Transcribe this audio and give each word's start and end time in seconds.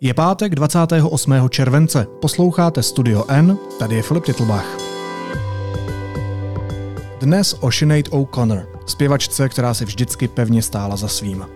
Je 0.00 0.14
pátek 0.14 0.54
28. 0.54 1.48
července. 1.48 2.06
Posloucháte 2.20 2.82
Studio 2.82 3.24
N, 3.28 3.58
tady 3.78 3.94
je 3.94 4.02
Filip 4.02 4.24
Titlbach. 4.24 4.78
Dnes 7.20 7.56
o 7.60 7.70
Sinead 7.72 8.06
O'Connor, 8.10 8.68
zpěvačce, 8.86 9.48
která 9.48 9.74
si 9.74 9.84
vždycky 9.84 10.28
pevně 10.28 10.62
stála 10.62 10.96
za 10.96 11.08
svým. 11.08 11.46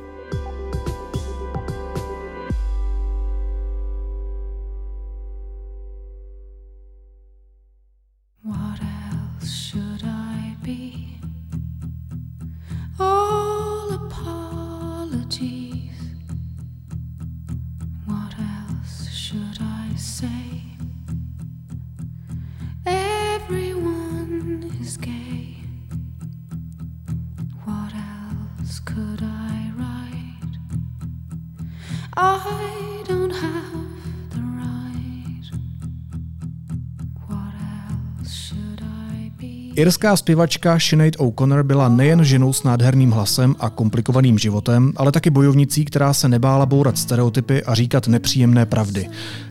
Irská 39.80 40.16
zpěvačka 40.16 40.79
Sinead 40.79 41.15
O'Connor 41.19 41.62
byla 41.62 41.89
nejen 41.89 42.25
ženou 42.25 42.52
s 42.52 42.62
nádherným 42.62 43.11
hlasem 43.11 43.57
a 43.59 43.70
komplikovaným 43.70 44.39
životem, 44.39 44.93
ale 44.97 45.12
taky 45.12 45.30
bojovnicí, 45.30 45.84
která 45.84 46.15
se 46.15 46.29
nebála 46.29 46.66
bourat 46.66 46.98
stereotypy 46.98 47.62
a 47.62 47.75
říkat 47.75 48.09
nepříjemné 48.09 48.66
pravdy. 48.66 49.09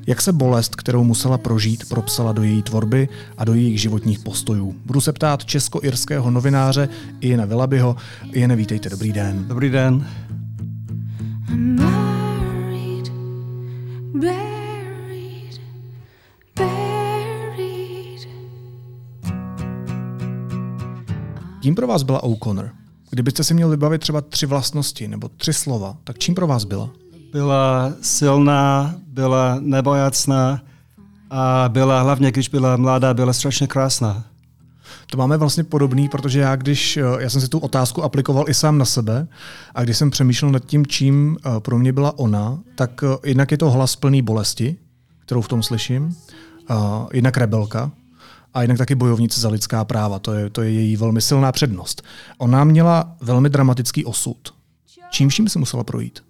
Jak 0.07 0.21
se 0.21 0.33
bolest, 0.33 0.75
kterou 0.75 1.03
musela 1.03 1.37
prožít, 1.37 1.89
propsala 1.89 2.31
do 2.31 2.43
její 2.43 2.61
tvorby 2.61 3.09
a 3.37 3.45
do 3.45 3.53
jejich 3.53 3.81
životních 3.81 4.19
postojů. 4.19 4.75
Budu 4.85 5.01
se 5.01 5.13
ptát 5.13 5.45
česko-irského 5.45 6.31
novináře 6.31 6.89
Iena 7.21 7.45
Villabyho. 7.45 7.95
Iene, 8.31 8.55
vítejte, 8.55 8.89
dobrý 8.89 9.11
den. 9.11 9.45
Dobrý 9.47 9.69
den. 9.69 10.07
I'm 11.49 11.75
married, 11.75 13.11
Kým 21.59 21.75
pro 21.75 21.87
vás 21.87 22.03
byla 22.03 22.23
O'Connor? 22.23 22.69
Kdybyste 23.09 23.43
si 23.43 23.53
měl 23.53 23.69
vybavit 23.69 24.01
třeba 24.01 24.21
tři 24.21 24.45
vlastnosti 24.45 25.07
nebo 25.07 25.29
tři 25.37 25.53
slova, 25.53 25.97
tak 26.03 26.17
čím 26.17 26.35
pro 26.35 26.47
vás 26.47 26.63
byla? 26.63 26.89
Byla 27.31 27.93
silná, 28.01 28.95
byla 29.07 29.57
nebojacná 29.59 30.61
a 31.29 31.69
byla 31.69 32.01
hlavně, 32.01 32.31
když 32.31 32.49
byla 32.49 32.77
mladá, 32.77 33.13
byla 33.13 33.33
strašně 33.33 33.67
krásná. 33.67 34.23
To 35.11 35.17
máme 35.17 35.37
vlastně 35.37 35.63
podobný, 35.63 36.09
protože 36.09 36.39
já 36.39 36.55
když, 36.55 36.97
eh, 36.97 37.03
já 37.19 37.29
jsem 37.29 37.41
si 37.41 37.47
tu 37.47 37.59
otázku 37.59 38.03
aplikoval 38.03 38.49
i 38.49 38.53
sám 38.53 38.77
na 38.77 38.85
sebe 38.85 39.27
a 39.75 39.83
když 39.83 39.97
jsem 39.97 40.09
přemýšlel 40.09 40.51
nad 40.51 40.65
tím, 40.65 40.85
čím 40.85 41.37
eh, 41.37 41.59
pro 41.59 41.77
mě 41.77 41.93
byla 41.93 42.19
ona, 42.19 42.59
tak 42.75 43.03
eh, 43.03 43.27
jednak 43.27 43.51
je 43.51 43.57
to 43.57 43.71
hlas 43.71 43.95
plný 43.95 44.21
bolesti, 44.21 44.75
kterou 45.25 45.41
v 45.41 45.47
tom 45.47 45.63
slyším, 45.63 46.15
jednak 47.13 47.37
rebelka 47.37 47.91
a 48.53 48.61
jednak 48.61 48.77
taky 48.77 48.95
bojovnice 48.95 49.41
za 49.41 49.49
lidská 49.49 49.85
práva. 49.85 50.19
To 50.19 50.33
je, 50.33 50.49
to 50.49 50.61
je 50.61 50.71
její 50.71 50.95
velmi 50.95 51.21
silná 51.21 51.51
přednost. 51.51 52.01
Ona 52.37 52.63
měla 52.63 53.15
velmi 53.21 53.49
dramatický 53.49 54.05
osud. 54.05 54.53
Čím 55.09 55.29
vším 55.29 55.49
se 55.49 55.59
musela 55.59 55.83
projít? 55.83 56.23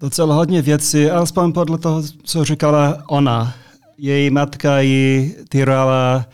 Docela 0.00 0.34
hodně 0.34 0.62
věcí, 0.62 1.10
alespoň 1.10 1.52
podle 1.52 1.78
toho, 1.78 2.02
co 2.24 2.44
říkala 2.44 3.02
ona. 3.08 3.54
Její 3.98 4.30
matka 4.30 4.80
ji 4.80 5.36
týrala, 5.48 6.26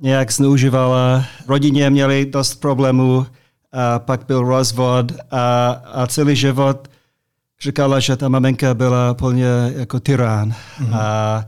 nějak 0.00 0.32
zneužívala, 0.32 1.24
rodině 1.48 1.90
měli 1.90 2.26
dost 2.26 2.54
problémů, 2.54 3.26
a 3.72 3.98
pak 3.98 4.26
byl 4.26 4.42
rozvod 4.42 5.12
a, 5.30 5.70
a 5.92 6.06
celý 6.06 6.36
život 6.36 6.88
říkala, 7.62 8.00
že 8.00 8.16
ta 8.16 8.28
maminka 8.28 8.74
byla 8.74 9.14
plně 9.14 9.46
jako 9.76 10.00
tyrán. 10.00 10.50
Mm-hmm. 10.50 10.96
A 10.96 11.44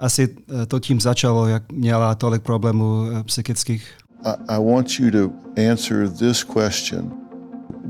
asi 0.00 0.28
to 0.68 0.80
tím 0.80 1.00
začalo, 1.00 1.48
jak 1.48 1.72
měla 1.72 2.14
tolik 2.14 2.42
problémů 2.42 3.06
psychických. 3.24 3.88
I, 4.24 4.56
I 4.56 4.58
want 4.58 4.98
you 5.00 5.10
to 5.10 5.32
answer 5.70 6.08
this 6.08 6.44
question 6.44 7.12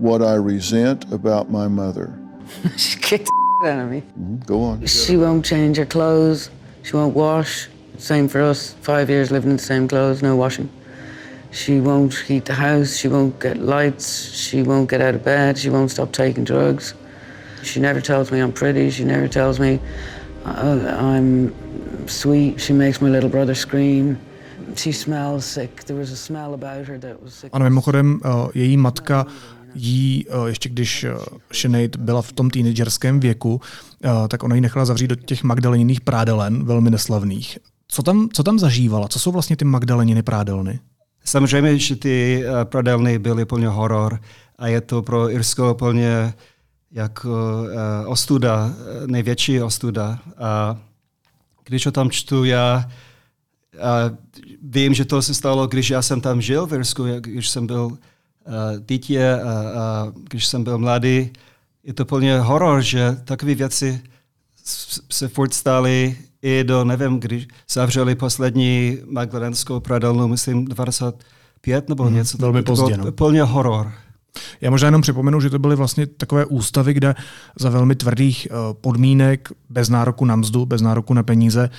What 0.01 0.23
I 0.23 0.37
resent 0.55 1.13
about 1.13 1.51
my 1.51 1.69
mother. 1.69 2.09
she 2.77 2.99
kicked 2.99 3.29
the 3.63 3.71
out 3.71 3.85
of 3.85 3.91
me. 3.91 4.03
Mhm, 4.17 4.43
Go 4.47 4.61
on. 4.63 4.87
She 4.87 5.17
won't 5.17 5.45
change 5.45 5.77
her 5.79 5.87
clothes. 5.87 6.51
She 6.83 6.97
won't 6.97 7.15
wash. 7.15 7.69
Same 7.99 8.29
for 8.29 8.41
us. 8.51 8.77
Five 8.83 9.11
years 9.11 9.31
living 9.31 9.51
in 9.51 9.57
the 9.57 9.63
same 9.63 9.89
clothes, 9.89 10.23
no 10.23 10.37
washing. 10.37 10.69
She 11.51 11.81
won't 11.81 12.15
heat 12.15 12.45
the 12.45 12.55
house. 12.55 12.97
She 12.97 13.09
won't 13.09 13.41
get 13.41 13.57
lights. 13.57 14.33
She 14.35 14.63
won't 14.63 14.89
get 14.91 15.01
out 15.01 15.15
of 15.15 15.25
bed. 15.25 15.59
She 15.59 15.71
won't 15.71 15.91
stop 15.91 16.13
taking 16.13 16.45
drugs. 16.45 16.95
She 17.63 17.81
never 17.81 18.01
tells 18.01 18.31
me 18.31 18.39
I'm 18.39 18.53
pretty. 18.53 18.91
She 18.91 19.05
never 19.05 19.29
tells 19.29 19.59
me 19.59 19.81
uh, 20.45 20.97
I'm 20.99 21.53
sweet. 22.09 22.61
She 22.61 22.75
makes 22.75 23.01
my 23.01 23.11
little 23.11 23.31
brother 23.31 23.55
scream. 23.55 24.19
She 24.77 24.93
smells 24.93 25.47
sick. 25.47 25.85
There 25.85 26.01
was 26.01 26.13
a 26.13 26.17
smell 26.17 26.55
about 26.55 26.87
her 26.87 26.99
that 26.99 27.23
was 27.23 27.35
sick. 27.35 27.51
Ano, 27.53 27.65
mimochodem, 27.65 28.21
eh, 28.25 28.29
její 28.55 28.77
matka 28.77 29.27
jí, 29.75 30.27
eh, 30.29 30.49
ještě 30.49 30.69
když 30.69 31.05
eh, 31.05 31.15
Sinead 31.53 31.97
byla 31.97 32.23
v 32.23 32.33
tom 32.33 32.51
teenagerském 32.51 33.21
věku, 33.21 33.61
tak 34.29 34.43
ona 34.43 34.55
ji 34.55 34.61
nechala 34.61 34.85
zavřít 34.85 35.07
do 35.07 35.15
těch 35.15 35.43
magdaleniných 35.43 36.01
prádelen, 36.01 36.65
velmi 36.65 36.91
neslavných. 36.91 37.59
Co 37.89 38.03
tam, 38.03 38.29
co 38.33 38.43
tam 38.43 38.59
zažívala? 38.59 39.09
Co 39.09 39.19
jsou 39.19 39.33
vlastně 39.33 39.57
ty 39.57 39.65
magdaleniny 39.65 40.23
prádelny? 40.23 40.81
Samozřejmě, 41.25 41.79
že 41.79 41.97
ty 41.97 42.45
pradelny 42.65 43.19
byly 43.19 43.45
plně 43.45 43.69
horor 43.69 44.21
a 44.59 44.67
je 44.67 44.81
to 44.81 45.03
pro 45.03 45.31
Irsko 45.31 45.75
plně 45.75 46.35
jako 46.93 47.65
ostuda, 48.07 48.73
největší 49.07 49.63
ostuda. 49.63 50.19
A 50.39 50.79
když 51.69 51.87
o 51.87 51.93
tom 51.93 52.11
čtu, 52.11 52.45
já 52.45 52.91
uh, 53.75 54.17
vím, 54.63 54.95
že 54.95 55.05
to 55.05 55.23
se 55.23 55.35
stalo, 55.35 55.67
když 55.67 55.91
já 55.91 56.03
jsem 56.03 56.21
tam 56.21 56.41
žil 56.41 56.67
v 56.67 56.73
Irsku, 56.73 57.05
když 57.21 57.49
jsem 57.49 57.67
byl 57.67 57.85
uh, 57.85 57.97
dítě 58.89 59.35
a, 59.35 59.51
a 59.81 60.13
když 60.29 60.47
jsem 60.47 60.65
byl 60.65 60.79
mladý. 60.79 61.31
Je 61.85 61.95
to 61.95 62.05
plně 62.05 62.39
horor, 62.39 62.83
že 62.83 63.17
takové 63.25 63.55
věci 63.55 64.03
se 65.11 65.29
furt 65.29 65.55
stály 65.55 66.17
i 66.43 66.65
do, 66.65 66.85
nevím, 66.85 67.21
když 67.21 67.49
zavřeli 67.71 68.15
poslední 68.15 68.99
magdalenskou 69.05 69.81
pradelnu, 69.81 70.29
myslím 70.29 70.65
25 70.65 71.89
nebo 71.89 72.09
něco. 72.09 72.39
velmi 72.39 72.63
pozdě, 72.63 72.97
no. 72.97 73.13
Plně 73.13 73.43
horor. 73.43 73.93
Já 74.61 74.71
možná 74.71 74.87
jenom 74.87 75.03
připomenu, 75.03 75.41
že 75.41 75.51
to 75.51 75.59
byly 75.59 75.77
vlastně 75.77 76.07
takové 76.07 76.45
ústavy, 76.45 76.95
kde 76.95 77.15
za 77.61 77.71
velmi 77.71 77.95
tvrdých 77.95 78.49
eh, 78.51 78.55
podmínek, 78.73 79.49
bez 79.71 79.89
nároku 79.89 80.25
na 80.25 80.37
mzdu, 80.37 80.67
bez 80.67 80.81
nároku 80.81 81.15
na 81.15 81.23
peníze, 81.23 81.71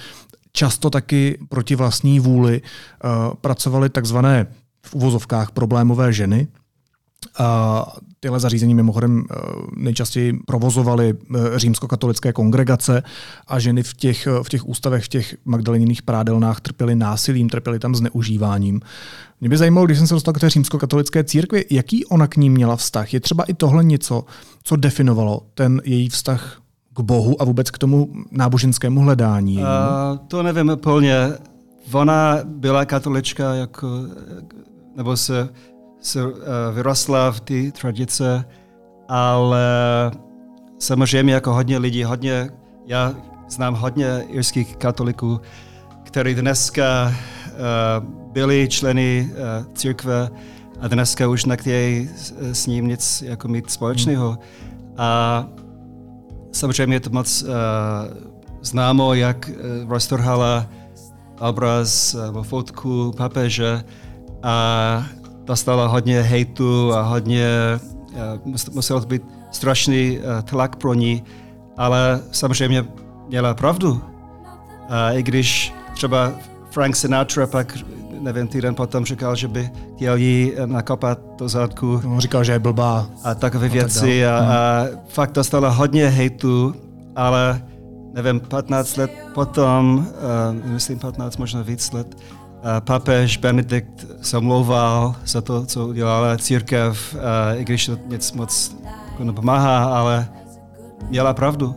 často 0.51 0.89
taky 0.89 1.37
proti 1.49 1.75
vlastní 1.75 2.19
vůli 2.19 2.61
eh, 2.61 3.07
pracovaly 3.41 3.89
takzvané 3.89 4.47
v 4.85 4.95
uvozovkách 4.95 5.51
problémové 5.51 6.13
ženy. 6.13 6.47
A 7.39 7.97
tyhle 8.19 8.39
zařízení 8.39 8.75
mimochodem 8.75 9.25
eh, 9.31 9.35
nejčastěji 9.75 10.39
provozovaly 10.47 11.13
římskokatolické 11.55 12.33
kongregace 12.33 13.03
a 13.47 13.59
ženy 13.59 13.83
v 13.83 13.93
těch, 13.93 14.27
v 14.43 14.49
těch 14.49 14.67
ústavech, 14.67 15.05
v 15.05 15.07
těch 15.07 15.35
magdaleniných 15.45 16.01
prádelnách 16.01 16.61
trpěly 16.61 16.95
násilím, 16.95 17.49
trpěly 17.49 17.79
tam 17.79 17.95
zneužíváním. 17.95 18.81
Mě 19.41 19.49
by 19.49 19.57
zajímalo, 19.57 19.85
když 19.85 19.97
jsem 19.97 20.07
se 20.07 20.13
dostal 20.13 20.33
k 20.33 20.39
té 20.39 20.49
římskokatolické 20.49 21.23
církvi, 21.23 21.65
jaký 21.71 22.05
ona 22.05 22.27
k 22.27 22.35
ní 22.35 22.49
měla 22.49 22.75
vztah? 22.75 23.13
Je 23.13 23.19
třeba 23.19 23.43
i 23.43 23.53
tohle 23.53 23.83
něco, 23.83 24.23
co 24.63 24.75
definovalo 24.75 25.41
ten 25.53 25.81
její 25.83 26.09
vztah 26.09 26.61
k 26.93 26.99
Bohu 26.99 27.41
a 27.41 27.45
vůbec 27.45 27.71
k 27.71 27.77
tomu 27.77 28.13
náboženskému 28.31 29.01
hledání? 29.01 29.63
A 29.63 30.19
to 30.27 30.43
nevím 30.43 30.69
úplně. 30.69 31.33
Ona 31.91 32.37
byla 32.43 32.85
katolička, 32.85 33.53
jako, 33.53 33.87
nebo 34.95 35.17
se, 35.17 35.49
se 36.01 36.25
uh, 36.25 36.33
vyrostla 36.73 37.31
v 37.31 37.39
té 37.39 37.71
tradice, 37.71 38.45
ale 39.07 39.61
samozřejmě 40.79 41.33
jako 41.33 41.53
hodně 41.53 41.77
lidí, 41.77 42.03
hodně, 42.03 42.49
já 42.87 43.13
znám 43.49 43.73
hodně 43.73 44.23
irských 44.27 44.75
katoliků, 44.75 45.41
kteří 46.03 46.35
dneska 46.35 47.07
uh, 47.07 47.38
byli 48.31 48.67
členy 48.69 49.29
uh, 49.31 49.73
církve 49.73 50.29
a 50.79 50.87
dneska 50.87 51.27
už 51.27 51.45
nechtějí 51.45 52.09
s, 52.51 52.67
ním 52.67 52.87
nic 52.87 53.23
jako 53.27 53.47
mít 53.47 53.71
společného. 53.71 54.37
A 54.97 55.45
samozřejmě 56.51 56.95
je 56.95 56.99
to 56.99 57.09
moc 57.09 57.41
uh, 57.41 57.49
známo, 58.61 59.13
jak 59.13 59.49
uh, 59.49 59.89
roztrhala 59.89 60.65
obraz 61.39 62.15
nebo 62.25 62.43
fotku 62.43 63.13
papeže 63.17 63.83
a 64.43 65.05
dostala 65.43 65.87
hodně 65.87 66.21
hejtu 66.21 66.93
a 66.93 67.01
hodně, 67.01 67.49
uh, 68.45 68.55
musel 68.73 69.01
to 69.01 69.07
být 69.07 69.23
strašný 69.51 70.19
uh, 70.19 70.41
tlak 70.41 70.75
pro 70.75 70.93
ní 70.93 71.23
ale 71.79 72.21
samozřejmě 72.31 72.85
měla 73.27 73.53
pravdu. 73.53 74.01
A 74.89 75.11
i 75.11 75.23
když 75.23 75.73
třeba 75.93 76.31
Frank 76.71 76.95
Sinatra 76.95 77.47
pak, 77.47 77.77
nevím, 78.19 78.47
týden 78.47 78.75
potom 78.75 79.05
říkal, 79.05 79.35
že 79.35 79.47
by 79.47 79.69
chtěl 79.95 80.15
jí 80.15 80.53
nakopat 80.65 81.19
do 81.37 81.49
zadku 81.49 82.01
On 82.05 82.19
říkal, 82.19 82.43
že 82.43 82.51
je 82.51 82.59
blbá. 82.59 83.07
a 83.23 83.35
takové 83.35 83.69
tak 83.69 83.73
věci 83.73 84.21
dál. 84.21 84.39
a, 84.39 84.45
a 84.45 84.85
fakt 85.07 85.31
dostala 85.31 85.69
hodně 85.69 86.07
hejtu, 86.07 86.75
ale 87.15 87.61
nevím, 88.13 88.39
15 88.39 88.97
let 88.97 89.11
potom, 89.33 90.07
uh, 90.63 90.65
myslím 90.65 90.99
15, 90.99 91.37
možná 91.37 91.61
víc 91.61 91.91
let, 91.91 92.15
uh, 92.15 92.61
papež 92.79 93.37
Benedikt 93.37 94.05
se 94.21 94.37
omlouval 94.37 95.15
za 95.25 95.41
to, 95.41 95.65
co 95.65 95.87
udělala 95.87 96.37
církev, 96.37 97.15
uh, 97.15 97.61
i 97.61 97.65
když 97.65 97.85
to 97.85 97.97
nic 98.07 98.31
moc 98.31 98.75
jako 99.11 99.23
nepomáhá, 99.23 99.85
ale 99.85 100.27
měla 101.09 101.33
pravdu. 101.33 101.75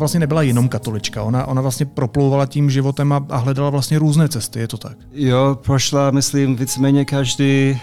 Vlastně 0.00 0.20
nebyla 0.20 0.42
jenom 0.42 0.68
katolička. 0.68 1.22
Ona, 1.22 1.46
ona 1.46 1.62
vlastně 1.62 1.86
proplouvala 1.86 2.46
tím 2.46 2.70
životem 2.70 3.12
a, 3.12 3.26
a 3.28 3.36
hledala 3.36 3.70
vlastně 3.70 3.98
různé 3.98 4.28
cesty, 4.28 4.60
je 4.60 4.68
to 4.68 4.78
tak. 4.78 4.96
Jo, 5.12 5.58
prošla, 5.64 6.10
myslím, 6.10 6.56
víceméně 6.56 7.04
každý 7.04 7.80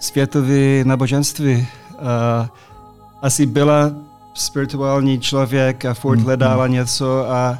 světový 0.00 0.84
náboženství. 0.84 1.66
Uh, 1.92 2.46
asi 3.22 3.46
byla 3.46 3.92
spirituální 4.34 5.20
člověk 5.20 5.84
a 5.84 5.94
furt 5.94 6.20
hledala 6.20 6.66
něco 6.66 7.30
a, 7.30 7.58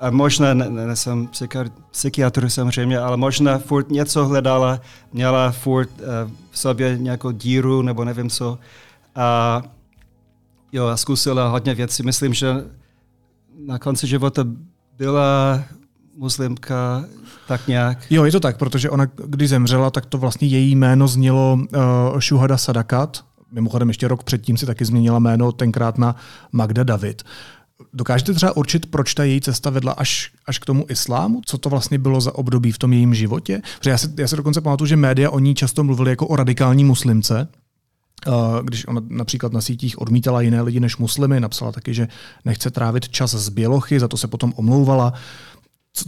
a 0.00 0.10
možná, 0.10 0.54
ne, 0.54 0.70
ne, 0.70 0.86
nejsem 0.86 1.28
psychiatr, 1.90 2.48
samozřejmě, 2.48 2.98
ale 2.98 3.16
možná 3.16 3.58
furt 3.58 3.90
něco 3.90 4.26
hledala, 4.26 4.80
měla 5.12 5.50
furt 5.50 5.90
uh, 6.00 6.30
v 6.50 6.58
sobě 6.58 6.98
nějakou 6.98 7.30
díru 7.30 7.82
nebo 7.82 8.04
nevím 8.04 8.30
co. 8.30 8.58
A 9.16 9.62
jo, 10.72 10.86
a 10.86 10.96
zkusila 10.96 11.48
hodně 11.48 11.74
věcí. 11.74 12.02
Myslím, 12.02 12.34
že 12.34 12.64
na 13.66 13.78
konci 13.78 14.06
života 14.06 14.44
byla 14.98 15.62
muslimka 16.16 17.04
tak 17.48 17.68
nějak. 17.68 17.98
Jo, 18.10 18.24
je 18.24 18.32
to 18.32 18.40
tak, 18.40 18.56
protože 18.56 18.90
ona, 18.90 19.06
když 19.26 19.48
zemřela, 19.48 19.90
tak 19.90 20.06
to 20.06 20.18
vlastně 20.18 20.48
její 20.48 20.76
jméno 20.76 21.08
znělo 21.08 21.58
uh, 22.12 22.20
Shuhada 22.20 22.56
Sadakat. 22.56 23.24
Mimochodem 23.52 23.88
ještě 23.88 24.08
rok 24.08 24.22
předtím 24.24 24.56
si 24.56 24.66
taky 24.66 24.84
změnila 24.84 25.18
jméno 25.18 25.52
tenkrát 25.52 25.98
na 25.98 26.16
Magda 26.52 26.82
David. 26.82 27.22
Dokážete 27.92 28.34
třeba 28.34 28.56
určit, 28.56 28.86
proč 28.86 29.14
ta 29.14 29.24
její 29.24 29.40
cesta 29.40 29.70
vedla 29.70 29.92
až, 29.92 30.32
až 30.46 30.58
k 30.58 30.64
tomu 30.64 30.86
islámu? 30.88 31.40
Co 31.44 31.58
to 31.58 31.68
vlastně 31.68 31.98
bylo 31.98 32.20
za 32.20 32.34
období 32.34 32.72
v 32.72 32.78
tom 32.78 32.92
jejím 32.92 33.14
životě? 33.14 33.62
Protože 33.78 33.90
já 33.90 33.98
si, 33.98 34.08
já 34.18 34.28
si 34.28 34.36
dokonce 34.36 34.60
pamatuju, 34.60 34.88
že 34.88 34.96
média 34.96 35.30
o 35.30 35.38
ní 35.38 35.54
často 35.54 35.84
mluvili 35.84 36.10
jako 36.10 36.26
o 36.26 36.36
radikální 36.36 36.84
muslimce, 36.84 37.48
když 38.62 38.86
ona 38.86 39.00
například 39.08 39.52
na 39.52 39.60
sítích 39.60 39.98
odmítala 39.98 40.40
jiné 40.40 40.62
lidi 40.62 40.80
než 40.80 40.96
muslimy, 40.96 41.40
napsala 41.40 41.72
taky, 41.72 41.94
že 41.94 42.08
nechce 42.44 42.70
trávit 42.70 43.08
čas 43.08 43.30
z 43.30 43.48
bělochy, 43.48 44.00
za 44.00 44.08
to 44.08 44.16
se 44.16 44.28
potom 44.28 44.52
omlouvala. 44.56 45.12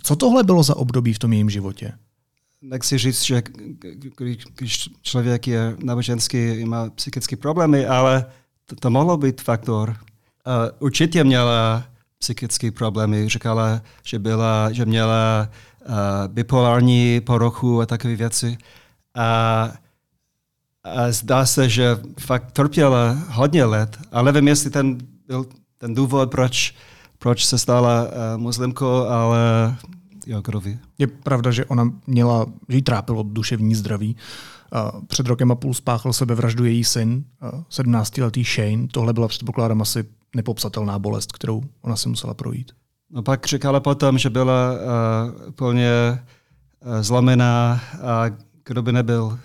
Co, 0.03 0.17
tohle 0.17 0.43
bylo 0.44 0.62
za 0.62 0.76
období 0.76 1.12
v 1.12 1.19
tom 1.19 1.32
jejím 1.32 1.50
životě? 1.50 1.93
nechci 2.62 2.99
říct, 2.99 3.23
že 3.23 3.43
když, 4.56 4.88
člověk 5.03 5.47
je 5.47 5.76
náboženský, 5.85 6.64
má 6.64 6.91
psychické 6.91 7.37
problémy, 7.37 7.87
ale 7.87 8.25
to, 8.67 8.76
to 8.76 8.91
mohlo 8.91 9.17
být 9.17 9.41
faktor. 9.41 9.88
Uh, 9.91 9.97
určitě 10.79 11.25
měla 11.25 11.85
psychické 12.19 12.70
problémy. 12.70 13.29
Říkala, 13.29 13.82
že, 14.05 14.19
byla, 14.19 14.73
že 14.73 14.85
měla 14.85 15.49
uh, 15.88 15.94
bipolární 16.26 17.20
poruchu 17.20 17.81
a 17.81 17.87
takové 17.87 18.17
věci. 18.17 18.59
A 19.14 19.73
zdá 21.11 21.46
se, 21.46 21.69
že 21.69 21.99
fakt 22.20 22.52
trpěla 22.52 23.17
hodně 23.29 23.64
let. 23.64 23.99
A 24.12 24.23
nevím, 24.23 24.49
jestli 24.49 24.70
ten 24.70 24.99
byl 25.26 25.46
ten 25.79 25.94
důvod, 25.94 26.31
proč, 26.31 26.75
proč 27.19 27.46
se 27.46 27.58
stala 27.58 28.02
uh, 28.02 28.08
muslimkou, 28.37 28.87
ale 28.87 29.38
jo, 30.26 30.40
kdo 30.44 30.61
ví. 30.61 30.79
Je 30.99 31.06
pravda, 31.06 31.50
že 31.50 31.64
ona 31.64 31.93
měla, 32.06 32.46
že 32.69 32.76
jí 32.76 32.82
trápilo 32.82 33.23
duševní 33.23 33.75
zdraví. 33.75 34.17
A 34.73 34.93
Před 35.06 35.26
rokem 35.26 35.52
a 35.52 35.55
půl 35.55 35.75
spáchal 35.75 36.12
sebevraždu 36.12 36.64
její 36.64 36.85
syn, 36.85 37.25
a 37.40 37.50
17-letý 37.70 38.44
Shane. 38.44 38.88
Tohle 38.93 39.12
byla 39.12 39.28
předpokládám 39.28 39.82
asi 39.82 40.05
nepopsatelná 40.37 40.99
bolest, 40.99 41.32
kterou 41.32 41.62
ona 41.82 41.96
si 41.96 42.08
musela 42.08 42.35
projít. 42.35 42.73
No 43.11 43.23
pak 43.23 43.46
říkala 43.46 43.81
potom, 43.81 44.19
že 44.19 44.31
byla 44.31 44.73
uh, 44.73 45.49
úplně 45.49 45.90
uh, 46.85 47.02
zlomená 47.02 47.81
a 48.02 48.25
kdo 48.64 48.82
by 48.82 48.93
nebyl. 48.93 49.38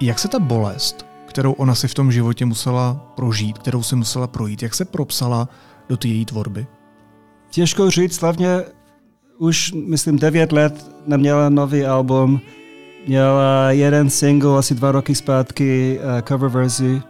Jak 0.00 0.18
se 0.18 0.28
ta 0.28 0.38
bolest, 0.38 1.06
kterou 1.26 1.52
ona 1.52 1.74
si 1.74 1.88
v 1.88 1.94
tom 1.94 2.12
životě 2.12 2.46
musela 2.46 3.12
prožít, 3.14 3.58
kterou 3.58 3.82
si 3.82 3.96
musela 3.96 4.26
projít, 4.26 4.62
jak 4.62 4.74
se 4.74 4.84
propsala 4.84 5.48
do 5.88 5.96
té 5.96 6.08
její 6.08 6.24
tvorby? 6.24 6.66
Těžko 7.50 7.90
říct, 7.90 8.20
hlavně 8.20 8.62
už, 9.38 9.72
myslím, 9.72 10.18
devět 10.18 10.52
let 10.52 10.90
neměla 11.06 11.48
nový 11.48 11.84
album. 11.86 12.40
Měla 13.06 13.70
jeden 13.70 14.10
single 14.10 14.58
asi 14.58 14.74
dva 14.74 14.92
roky 14.92 15.14
zpátky, 15.14 15.98
uh, 15.98 16.20
cover 16.28 16.50
verzi. 16.50 17.02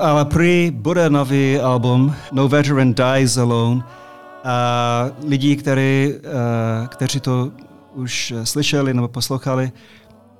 Ale 0.00 0.24
prý 0.24 0.70
bude 0.74 1.10
nový 1.10 1.58
album, 1.58 2.14
No 2.32 2.48
Veteran 2.48 2.94
Dies 2.94 3.36
Alone. 3.36 3.82
A 4.44 5.06
lidi, 5.26 5.56
který, 5.56 6.14
uh, 6.14 6.86
kteří 6.86 7.20
to 7.20 7.52
už 7.94 8.34
eh, 8.36 8.46
slyšeli 8.46 8.94
nebo 8.94 9.08
poslouchali, 9.08 9.72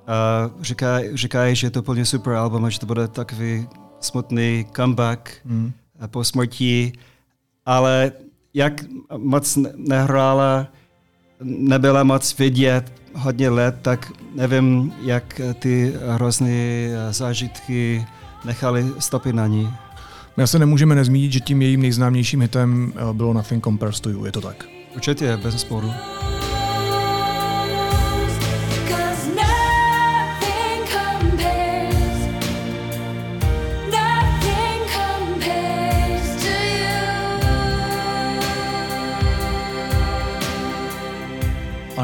uh, 0.09 0.63
říkají, 0.63 1.17
říkají, 1.17 1.57
že 1.57 1.67
je 1.67 1.71
to 1.71 1.81
úplně 1.81 2.05
super 2.05 2.33
album 2.33 2.65
a 2.65 2.71
že 2.71 2.81
to 2.81 2.87
bude 2.87 3.09
takový 3.09 3.69
smutný 4.01 4.67
comeback 4.77 5.31
eh, 6.03 6.09
po 6.09 6.25
smrti, 6.25 6.93
ale 7.67 8.13
jak 8.55 8.73
moc 9.17 9.57
ne- 9.57 9.73
nehrála, 9.77 10.67
nebyla 11.43 12.05
moc 12.05 12.39
vidět 12.39 12.93
hodně 13.15 13.49
let, 13.49 13.77
tak 13.83 14.13
nevím, 14.35 14.93
jak 15.03 15.41
ty 15.59 15.95
hrozné 16.09 16.89
zážitky 17.11 18.07
nechali 18.45 18.93
stopy 18.99 19.33
na 19.33 19.47
ní. 19.47 19.71
My 20.37 20.47
se 20.47 20.59
nemůžeme 20.59 20.95
nezmínit, 20.95 21.33
že 21.33 21.41
tím 21.41 21.63
jejím 21.63 21.83
nejznámějším 21.83 22.41
hitem 22.41 22.93
eh, 22.97 23.13
bylo 23.13 23.33
Nothing 23.33 23.65
Compares 23.65 24.01
to 24.01 24.11
You, 24.11 24.25
je 24.25 24.33
to 24.33 24.41
tak? 24.41 24.65
Určitě, 24.95 25.37
bez 25.37 25.61
sporu. 25.61 25.93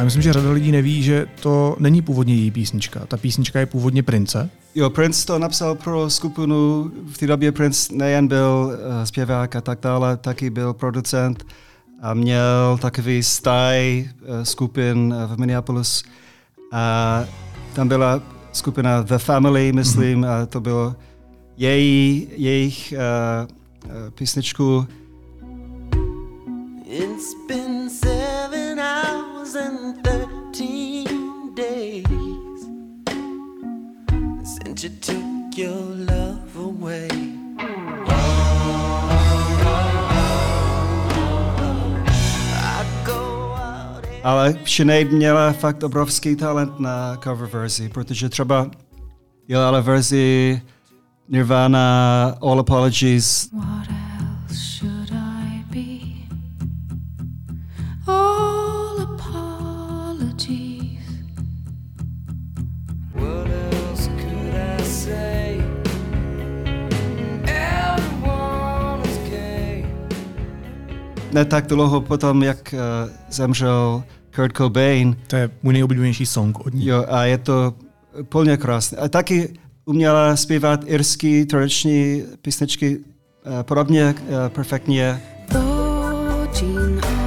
Myslím, 0.09 0.23
že 0.23 0.33
řada 0.33 0.51
lidí 0.51 0.73
neví, 0.73 1.03
že 1.03 1.27
to 1.43 1.77
není 1.79 2.03
původně 2.03 2.35
její 2.35 2.51
písnička. 2.51 3.07
Ta 3.07 3.17
písnička 3.17 3.61
je 3.61 3.67
původně 3.67 4.03
Prince. 4.03 4.51
Jo, 4.75 4.91
Prince 4.91 5.27
to 5.27 5.39
napsal 5.39 5.75
pro 5.75 6.11
skupinu, 6.11 6.91
v 7.13 7.19
té 7.19 7.27
době 7.27 7.53
Prince 7.53 7.95
nejen 7.95 8.29
byl 8.29 8.71
uh, 8.71 9.05
zpěvák 9.05 9.57
a 9.57 9.61
tak 9.61 9.79
dále, 9.83 10.17
taky 10.17 10.51
byl 10.51 10.73
producent 10.73 11.47
a 12.03 12.15
měl 12.15 12.79
takový 12.81 13.23
staj 13.23 14.09
uh, 14.21 14.43
skupin 14.43 15.15
uh, 15.17 15.35
v 15.35 15.39
Minneapolis. 15.39 16.03
A 16.73 17.25
tam 17.75 17.89
byla 17.89 18.23
skupina 18.53 19.03
The 19.03 19.19
Family, 19.19 19.73
myslím, 19.73 20.21
mm-hmm. 20.21 20.43
a 20.43 20.47
to 20.47 20.61
bylo 20.61 20.97
její, 21.57 22.29
jejich 22.37 22.95
uh, 22.97 24.11
písničku 24.11 24.87
It's 26.91 27.35
been 27.49 27.91
seven 27.91 28.18
13 29.59 31.55
days 31.55 32.05
since 34.45 34.85
you 34.85 34.91
took 35.01 35.59
your 35.59 35.81
love 36.07 36.57
away. 36.57 37.09
Ale 44.25 44.59
Sinead 44.65 45.11
měla 45.11 45.53
fakt 45.53 45.83
obrovský 45.83 46.37
talent 46.37 46.81
na 46.81 47.17
cover 47.17 47.49
verzi, 47.49 47.89
protože 47.89 48.29
třeba 48.29 48.71
dělala 49.47 49.81
verzi 49.81 50.63
Nirvana, 51.29 52.35
All 52.43 52.61
Apologies, 52.61 53.49
What 53.53 53.88
ne 71.39 71.45
tak 71.45 71.67
dlouho 71.67 72.01
potom, 72.01 72.43
jak 72.43 72.75
uh, 72.75 73.11
zemřel 73.31 74.03
Kurt 74.35 74.57
Cobain, 74.57 75.17
To 75.27 75.37
je 75.37 75.51
můj 75.63 75.73
nejoblíbenější 75.73 76.27
song 76.27 76.67
od 76.67 76.75
ní. 76.75 76.87
jo, 76.87 77.05
a 77.09 77.25
je 77.25 77.39
to 77.39 77.75
plně 78.29 78.57
krásné. 78.57 78.99
A 78.99 79.09
taky 79.09 79.55
uměla 79.85 80.37
zpívat 80.37 80.81
irský 80.87 81.45
tradiční 81.45 82.23
písničky 82.43 82.99
uh, 82.99 83.63
podobně 83.63 84.15
uh, 84.15 84.49
perfektně. 84.49 85.23
Island, 86.69 87.18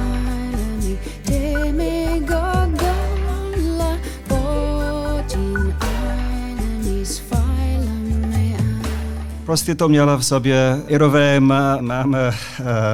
Prostě 9.52 9.74
to 9.74 9.88
měla 9.88 10.16
v 10.16 10.22
sobě. 10.22 10.82
Irové 10.86 11.40
má, 11.40 11.78
máme 11.80 12.28
uh, 12.28 12.34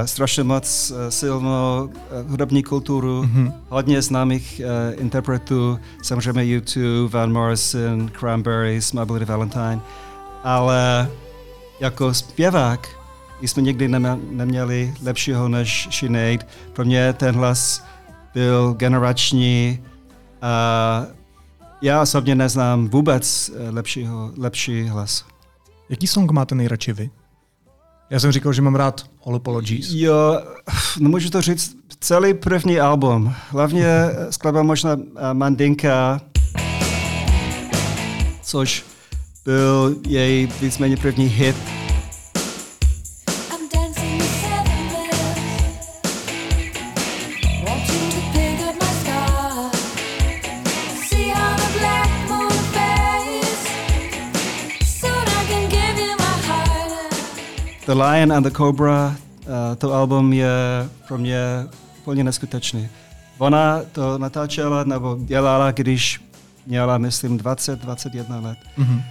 strašně 0.05 0.43
moc 0.43 0.91
uh, 0.91 0.97
silnou 1.09 1.85
uh, 1.85 2.31
hudební 2.31 2.63
kulturu, 2.63 3.23
mm-hmm. 3.23 3.53
hodně 3.69 4.03
známých 4.03 4.61
uh, 4.65 5.01
interpretů, 5.03 5.79
samozřejmě 6.03 6.59
U2, 6.59 7.09
Van 7.09 7.33
Morrison, 7.33 8.11
Cranberries, 8.19 8.93
My 8.93 9.05
Bloody 9.05 9.25
Valentine, 9.25 9.81
ale 10.45 11.11
jako 11.81 12.15
zpěvák 12.15 12.89
jsme 13.41 13.63
nikdy 13.63 13.89
nema, 13.89 14.19
neměli 14.31 14.95
lepšího 15.03 15.49
než 15.49 15.89
Sinead. 15.91 16.47
Pro 16.73 16.85
mě 16.85 17.13
ten 17.13 17.35
hlas 17.35 17.85
byl 18.35 18.75
generační 18.79 19.79
a 20.43 21.07
já 21.83 22.03
osobně 22.03 22.35
neznám 22.35 22.89
vůbec 22.89 23.51
lepšího, 23.71 24.31
lepší 24.37 24.83
hlas. 24.83 25.38
Jaký 25.89 26.07
song 26.07 26.31
máte 26.31 26.55
nejradši 26.55 26.93
vy? 26.93 27.11
Já 28.11 28.21
jsem 28.21 28.33
říkal, 28.33 28.53
že 28.53 28.63
mám 28.63 28.75
rád 28.75 29.07
All 29.27 29.37
Apologies. 29.37 29.91
Jo, 29.91 30.41
nemůžu 30.99 31.31
to 31.31 31.43
říct, 31.43 31.77
celý 32.01 32.35
první 32.35 32.81
album, 32.81 33.35
hlavně 33.49 33.87
skladba 34.31 34.63
možná 34.63 34.93
eh, 34.93 35.35
Mandinka, 35.35 36.21
což 38.43 38.85
byl 39.45 39.97
její 40.07 40.49
víceméně 40.61 40.97
první 40.97 41.27
hit. 41.27 41.78
The 57.89 57.95
Lion 57.95 58.33
and 58.33 58.45
the 58.45 58.51
Cobra, 58.51 59.17
uh, 59.41 59.77
to 59.79 59.95
album 59.95 60.33
je 60.33 60.49
pro 61.09 61.19
mě 61.19 61.39
úplně 61.99 62.25
neskutečný. 62.25 62.89
Ona 63.39 63.81
to 63.93 64.19
natáčela 64.19 64.85
nebo 64.85 65.19
dělala, 65.21 65.71
když 65.71 66.21
měla, 66.67 66.99
myslím, 66.99 67.39
20-21 67.39 68.43
let. 68.43 68.59
Mm-hmm. 68.79 69.03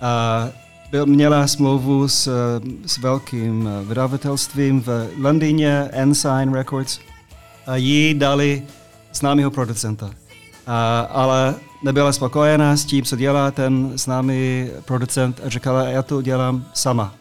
A 0.00 0.48
byl, 0.90 1.06
měla 1.06 1.46
smlouvu 1.46 2.08
s, 2.08 2.30
s 2.86 2.98
velkým 2.98 3.68
vydavatelstvím 3.84 4.80
v 4.80 5.08
Londýně, 5.18 5.88
Ensign 5.92 6.52
Records, 6.52 6.98
a 7.66 7.76
jí 7.76 8.14
dali 8.14 8.62
známého 9.14 9.50
producenta. 9.50 10.10
A, 10.66 11.00
ale 11.00 11.54
nebyla 11.82 12.12
spokojená 12.12 12.76
s 12.76 12.84
tím, 12.84 13.04
co 13.04 13.16
dělá 13.16 13.50
ten 13.50 13.92
známý 13.94 14.68
producent 14.84 15.40
a 15.46 15.48
říkala, 15.48 15.82
já 15.82 16.02
to 16.02 16.22
dělám 16.22 16.64
sama. 16.74 17.14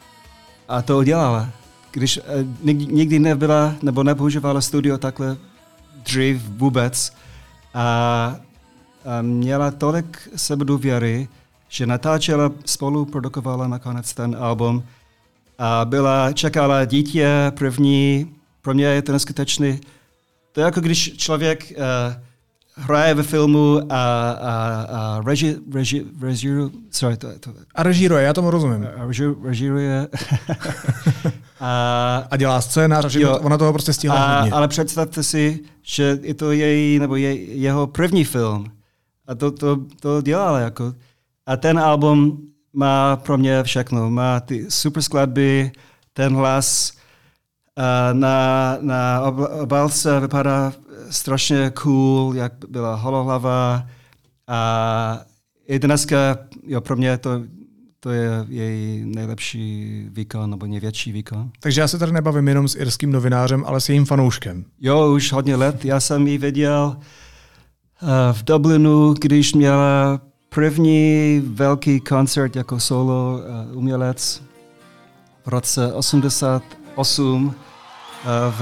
A 0.67 0.81
to 0.81 0.97
udělala. 0.97 1.49
Když 1.91 2.17
eh, 2.17 2.45
nikdy, 2.63 2.85
nikdy 2.85 3.19
nebyla 3.19 3.75
nebo 3.81 4.03
nepoužívala 4.03 4.61
studio 4.61 4.97
takhle 4.97 5.37
dřív 6.03 6.41
vůbec 6.47 7.13
a, 7.73 7.83
a 9.05 9.21
měla 9.21 9.71
tolik 9.71 10.29
sebedůvěry, 10.35 11.27
že 11.69 11.85
natáčela, 11.85 12.51
spolu 12.65 13.05
produkovala 13.05 13.67
nakonec 13.67 14.13
ten 14.13 14.35
album 14.39 14.83
a 15.57 15.85
byla, 15.85 16.33
čekala 16.33 16.85
dítě 16.85 17.51
první, 17.57 18.35
pro 18.61 18.73
mě 18.73 18.85
je 18.85 19.01
to 19.01 19.11
neskutečný. 19.11 19.81
To 20.51 20.61
je 20.61 20.65
jako 20.65 20.81
když 20.81 21.17
člověk 21.17 21.73
uh, 21.77 22.23
hraje 22.75 23.13
ve 23.13 23.23
filmu 23.23 23.79
a, 23.89 24.31
a, 24.31 24.85
a 24.89 25.21
reži, 25.25 25.55
reži, 25.73 26.05
reži, 26.21 26.49
sorry, 26.91 27.17
to, 27.17 27.27
to, 27.39 27.51
A 27.75 27.83
režíruje, 27.83 28.23
já 28.23 28.33
tomu 28.33 28.49
rozumím. 28.51 28.87
a 28.97 29.05
reži, 29.07 29.25
režiruje. 29.43 30.07
a, 31.59 32.27
A 32.31 32.37
dělá 32.37 32.61
scénář, 32.61 33.05
že 33.05 33.21
Jo. 33.21 33.39
ona 33.41 33.57
toho 33.57 33.73
prostě 33.73 33.93
stihla 33.93 34.25
a, 34.25 34.39
hodně. 34.39 34.51
ale 34.51 34.67
představte 34.67 35.23
si, 35.23 35.59
že 35.81 36.19
je 36.21 36.33
to 36.33 36.51
její, 36.51 36.99
nebo 36.99 37.15
je, 37.15 37.35
jeho 37.43 37.87
první 37.87 38.23
film. 38.23 38.65
A 39.27 39.35
to, 39.35 39.51
to, 39.51 39.77
to 39.99 40.21
dělala 40.21 40.59
jako. 40.59 40.93
A 41.45 41.57
ten 41.57 41.79
album 41.79 42.37
má 42.73 43.15
pro 43.15 43.37
mě 43.37 43.63
všechno. 43.63 44.09
Má 44.09 44.39
ty 44.39 44.65
super 44.69 45.03
skladby, 45.03 45.71
ten 46.13 46.35
hlas, 46.35 46.93
na, 48.13 48.77
na 48.81 49.21
ob- 49.21 49.49
obálce 49.61 50.19
vypadá 50.19 50.73
strašně 51.13 51.71
cool, 51.75 52.35
jak 52.35 52.53
byla 52.69 52.95
holohlava. 52.95 53.87
A 54.47 55.19
i 55.67 55.79
dneska, 55.79 56.37
jo, 56.67 56.81
pro 56.81 56.95
mě 56.95 57.17
to, 57.17 57.41
to 57.99 58.09
je 58.09 58.45
její 58.49 59.05
nejlepší 59.05 60.07
výkon, 60.11 60.49
nebo 60.49 60.65
největší 60.65 61.11
výkon. 61.11 61.51
Takže 61.59 61.81
já 61.81 61.87
se 61.87 61.97
tady 61.97 62.11
nebavím 62.11 62.47
jenom 62.47 62.67
s 62.67 62.75
irským 62.75 63.11
novinářem, 63.11 63.63
ale 63.67 63.81
s 63.81 63.89
jejím 63.89 64.05
fanouškem. 64.05 64.65
Jo, 64.81 65.11
už 65.11 65.31
hodně 65.31 65.55
let. 65.55 65.85
Já 65.85 65.99
jsem 65.99 66.27
ji 66.27 66.37
viděl 66.37 66.97
uh, 66.97 68.09
v 68.31 68.43
Dublinu, 68.43 69.13
když 69.13 69.53
měla 69.53 70.21
první 70.49 71.41
velký 71.45 71.99
koncert 71.99 72.55
jako 72.55 72.79
solo 72.79 73.39
uh, 73.71 73.77
umělec 73.77 74.43
v 75.45 75.47
roce 75.47 75.93
88 75.93 77.45
uh, 77.45 77.53
v, 78.49 78.59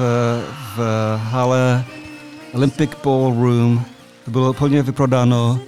v 0.78 0.80
hale 1.18 1.86
Olympic 2.54 2.90
Ballroom. 3.04 3.82
To 4.26 4.32
bylo 4.32 4.54
plně 4.54 4.84
vyprodáno 4.84 5.60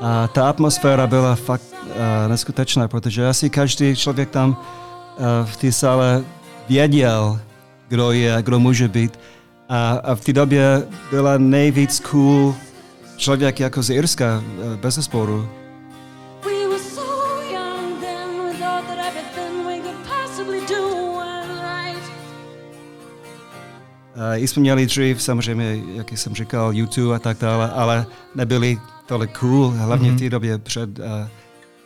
a 0.00 0.28
ta 0.28 0.48
atmosféra 0.48 1.06
byla 1.06 1.34
fakt 1.34 1.62
uh, 1.72 1.92
neskutečná, 2.28 2.88
protože 2.88 3.28
asi 3.28 3.50
každý 3.50 3.96
člověk 3.96 4.30
tam 4.30 4.50
uh, 4.50 4.56
v 5.44 5.56
té 5.56 5.72
sále 5.72 6.24
věděl, 6.68 7.40
kdo 7.88 8.12
je, 8.12 8.36
kdo 8.42 8.58
může 8.58 8.88
být. 8.88 9.18
A, 9.68 9.90
a 10.04 10.14
v 10.14 10.20
té 10.20 10.32
době 10.32 10.82
byla 11.10 11.38
nejvíc 11.38 12.00
cool 12.00 12.54
člověk 13.18 13.60
jako 13.60 13.82
z 13.82 13.90
Irska, 13.90 14.42
eh, 14.44 14.76
bez 14.76 14.94
zesporu. 14.94 15.48
I 24.36 24.48
jsme 24.48 24.60
měli 24.60 24.86
dřív, 24.86 25.22
samozřejmě, 25.22 25.80
jak 25.94 26.12
jsem 26.12 26.34
říkal, 26.34 26.72
YouTube 26.72 27.16
a 27.16 27.18
tak 27.18 27.36
dále, 27.40 27.70
ale 27.70 28.06
nebyli 28.34 28.78
tolik 29.06 29.38
cool, 29.38 29.70
hlavně 29.70 30.10
mm-hmm. 30.10 30.16
v 30.16 30.18
té 30.18 30.30
době 30.30 30.58
před 30.58 30.98
uh, 30.98 31.04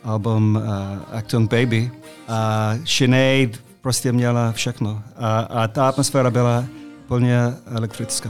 album 0.03 0.61
uh, 0.61 1.17
Acton 1.17 1.47
Baby. 1.47 1.91
A 2.27 2.73
Sinead 2.85 3.49
prostě 3.81 4.11
měla 4.11 4.51
všechno. 4.51 5.03
A, 5.17 5.39
a 5.39 5.67
ta 5.67 5.87
atmosféra 5.87 6.31
byla 6.31 6.65
plně 7.07 7.37
elektrická. 7.75 8.29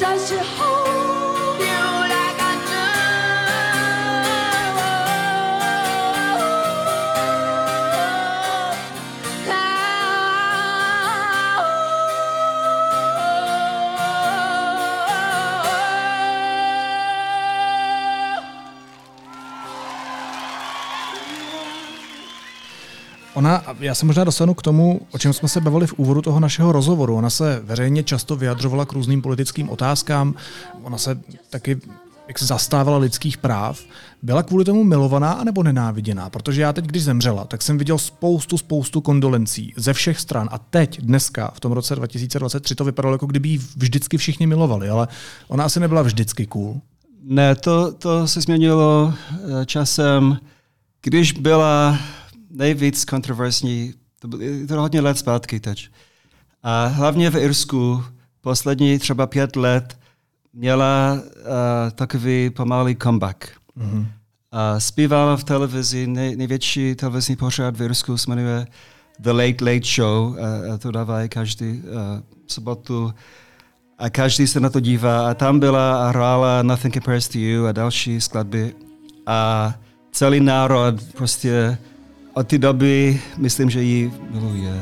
Does 0.00 0.28
she 0.28 0.40
hold 0.58 0.69
Ona, 23.40 23.62
já 23.80 23.94
se 23.94 24.06
možná 24.06 24.24
dostanu 24.24 24.54
k 24.54 24.62
tomu, 24.62 25.00
o 25.10 25.18
čem 25.18 25.32
jsme 25.32 25.48
se 25.48 25.60
bavili 25.60 25.86
v 25.86 25.94
úvodu 25.96 26.22
toho 26.22 26.40
našeho 26.40 26.72
rozhovoru. 26.72 27.16
Ona 27.16 27.30
se 27.30 27.60
veřejně 27.64 28.02
často 28.02 28.36
vyjadřovala 28.36 28.84
k 28.84 28.92
různým 28.92 29.22
politickým 29.22 29.70
otázkám. 29.70 30.34
Ona 30.82 30.98
se 30.98 31.20
taky 31.50 31.80
jak 32.28 32.38
se 32.38 32.46
zastávala 32.46 32.98
lidských 32.98 33.38
práv. 33.38 33.80
Byla 34.22 34.42
kvůli 34.42 34.64
tomu 34.64 34.84
milovaná 34.84 35.32
anebo 35.32 35.62
nenáviděná? 35.62 36.30
Protože 36.30 36.62
já 36.62 36.72
teď, 36.72 36.84
když 36.84 37.04
zemřela, 37.04 37.44
tak 37.44 37.62
jsem 37.62 37.78
viděl 37.78 37.98
spoustu, 37.98 38.58
spoustu 38.58 39.00
kondolencí 39.00 39.74
ze 39.76 39.92
všech 39.92 40.20
stran. 40.20 40.48
A 40.52 40.58
teď, 40.58 41.00
dneska, 41.00 41.50
v 41.54 41.60
tom 41.60 41.72
roce 41.72 41.96
2023, 41.96 42.74
to 42.74 42.84
vypadalo, 42.84 43.14
jako 43.14 43.26
kdyby 43.26 43.48
ji 43.48 43.58
vždycky 43.76 44.18
všichni 44.18 44.46
milovali, 44.46 44.88
ale 44.88 45.08
ona 45.48 45.64
asi 45.64 45.80
nebyla 45.80 46.02
vždycky 46.02 46.46
cool. 46.46 46.80
Ne, 47.22 47.54
to, 47.54 47.92
to 47.92 48.28
se 48.28 48.40
změnilo 48.40 49.14
eh, 49.32 49.66
časem, 49.66 50.38
když 51.02 51.32
byla 51.32 51.98
nejvíc 52.50 53.04
kontroverzní, 53.04 53.94
to 54.18 54.28
bylo 54.28 54.42
to 54.68 54.80
hodně 54.80 55.00
let 55.00 55.18
zpátky 55.18 55.60
teď. 55.60 55.88
A 56.62 56.86
hlavně 56.86 57.30
v 57.30 57.36
Irsku 57.36 58.04
poslední 58.40 58.98
třeba 58.98 59.26
pět 59.26 59.56
let 59.56 59.98
měla 60.52 61.12
uh, 61.14 61.20
takový 61.94 62.50
pomalý 62.50 62.96
comeback. 63.02 63.48
Mm-hmm. 63.78 64.06
A 64.52 64.80
zpívala 64.80 65.36
v 65.36 65.44
televizi, 65.44 66.06
nej, 66.06 66.36
největší 66.36 66.94
televizní 66.94 67.36
pořád 67.36 67.76
v 67.76 67.82
Irsku 67.82 68.18
se 68.18 68.30
jmenuje 68.30 68.66
The 69.18 69.30
Late 69.30 69.64
Late 69.64 69.86
Show, 69.94 70.36
a, 70.38 70.74
a 70.74 70.78
to 70.78 70.90
dávají 70.90 71.28
každý 71.28 71.70
uh, 71.72 71.82
sobotu. 72.46 73.14
A 73.98 74.10
každý 74.10 74.46
se 74.46 74.60
na 74.60 74.70
to 74.70 74.80
dívá. 74.80 75.30
A 75.30 75.34
tam 75.34 75.60
byla 75.60 76.06
a 76.06 76.08
hrála 76.08 76.62
Nothing 76.62 76.94
Compares 76.94 77.28
to 77.28 77.38
You 77.38 77.66
a 77.66 77.72
další 77.72 78.20
skladby. 78.20 78.74
A 79.26 79.74
celý 80.12 80.40
národ 80.40 80.94
prostě 81.16 81.78
od 82.40 82.46
té 82.46 82.58
doby, 82.58 83.20
myslím, 83.36 83.70
že 83.70 83.82
ji 83.82 84.12
miluje. 84.30 84.74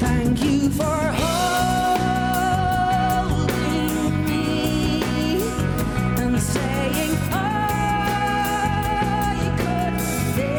Thank 0.00 0.42
you 0.42 0.70
for 0.70 1.14
holding 3.20 4.28
me 4.28 5.38
and 6.24 6.42
saying 6.42 7.18
all 7.32 7.70
you 9.44 9.50
could 9.56 10.00
say. 10.34 10.50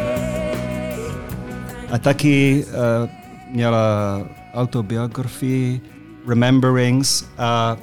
A 1.92 1.98
taky 1.98 2.66
uh, 2.66 3.10
měla 3.52 4.22
autobiografii 4.54 5.82
Rememberings 6.28 7.26
a 7.38 7.78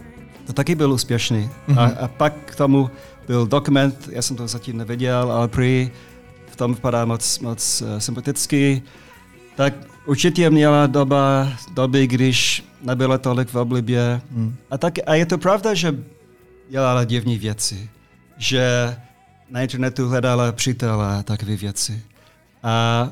to 0.47 0.53
taky 0.53 0.75
byl 0.75 0.93
úspěšný. 0.93 1.51
Mm-hmm. 1.69 1.79
A, 1.79 1.85
a 2.05 2.09
pak 2.09 2.33
k 2.45 2.57
tomu 2.57 2.91
byl 3.27 3.47
dokument, 3.47 4.09
já 4.13 4.23
jsem 4.23 4.37
to 4.37 4.49
zatím 4.49 4.77
neviděl, 4.77 5.33
ale 5.33 5.49
prý 5.49 5.91
v 6.47 6.57
tom 6.57 6.75
vypadá 6.75 7.05
moc, 7.05 7.39
moc 7.39 7.83
uh, 7.83 7.99
sympaticky. 7.99 8.83
Tak 9.57 9.75
určitě 10.07 10.51
měla 10.51 10.87
doba, 10.87 11.49
doby, 11.75 12.07
když 12.07 12.65
nebyla 12.83 13.19
tolik 13.19 13.49
v 13.49 13.57
oblibě. 13.57 14.21
Mm. 14.31 14.57
A, 14.71 14.79
tak, 14.79 14.95
a 15.07 15.15
je 15.15 15.27
to 15.27 15.39
pravda, 15.39 15.75
že 15.75 15.95
dělala 16.71 17.05
divné 17.05 17.39
věci. 17.39 17.91
Že 18.39 18.97
na 19.51 19.63
internetu 19.63 20.09
hledala 20.09 20.53
přítele 20.53 21.19
a 21.19 21.23
takové 21.23 21.57
věci. 21.57 22.03
A 22.63 23.09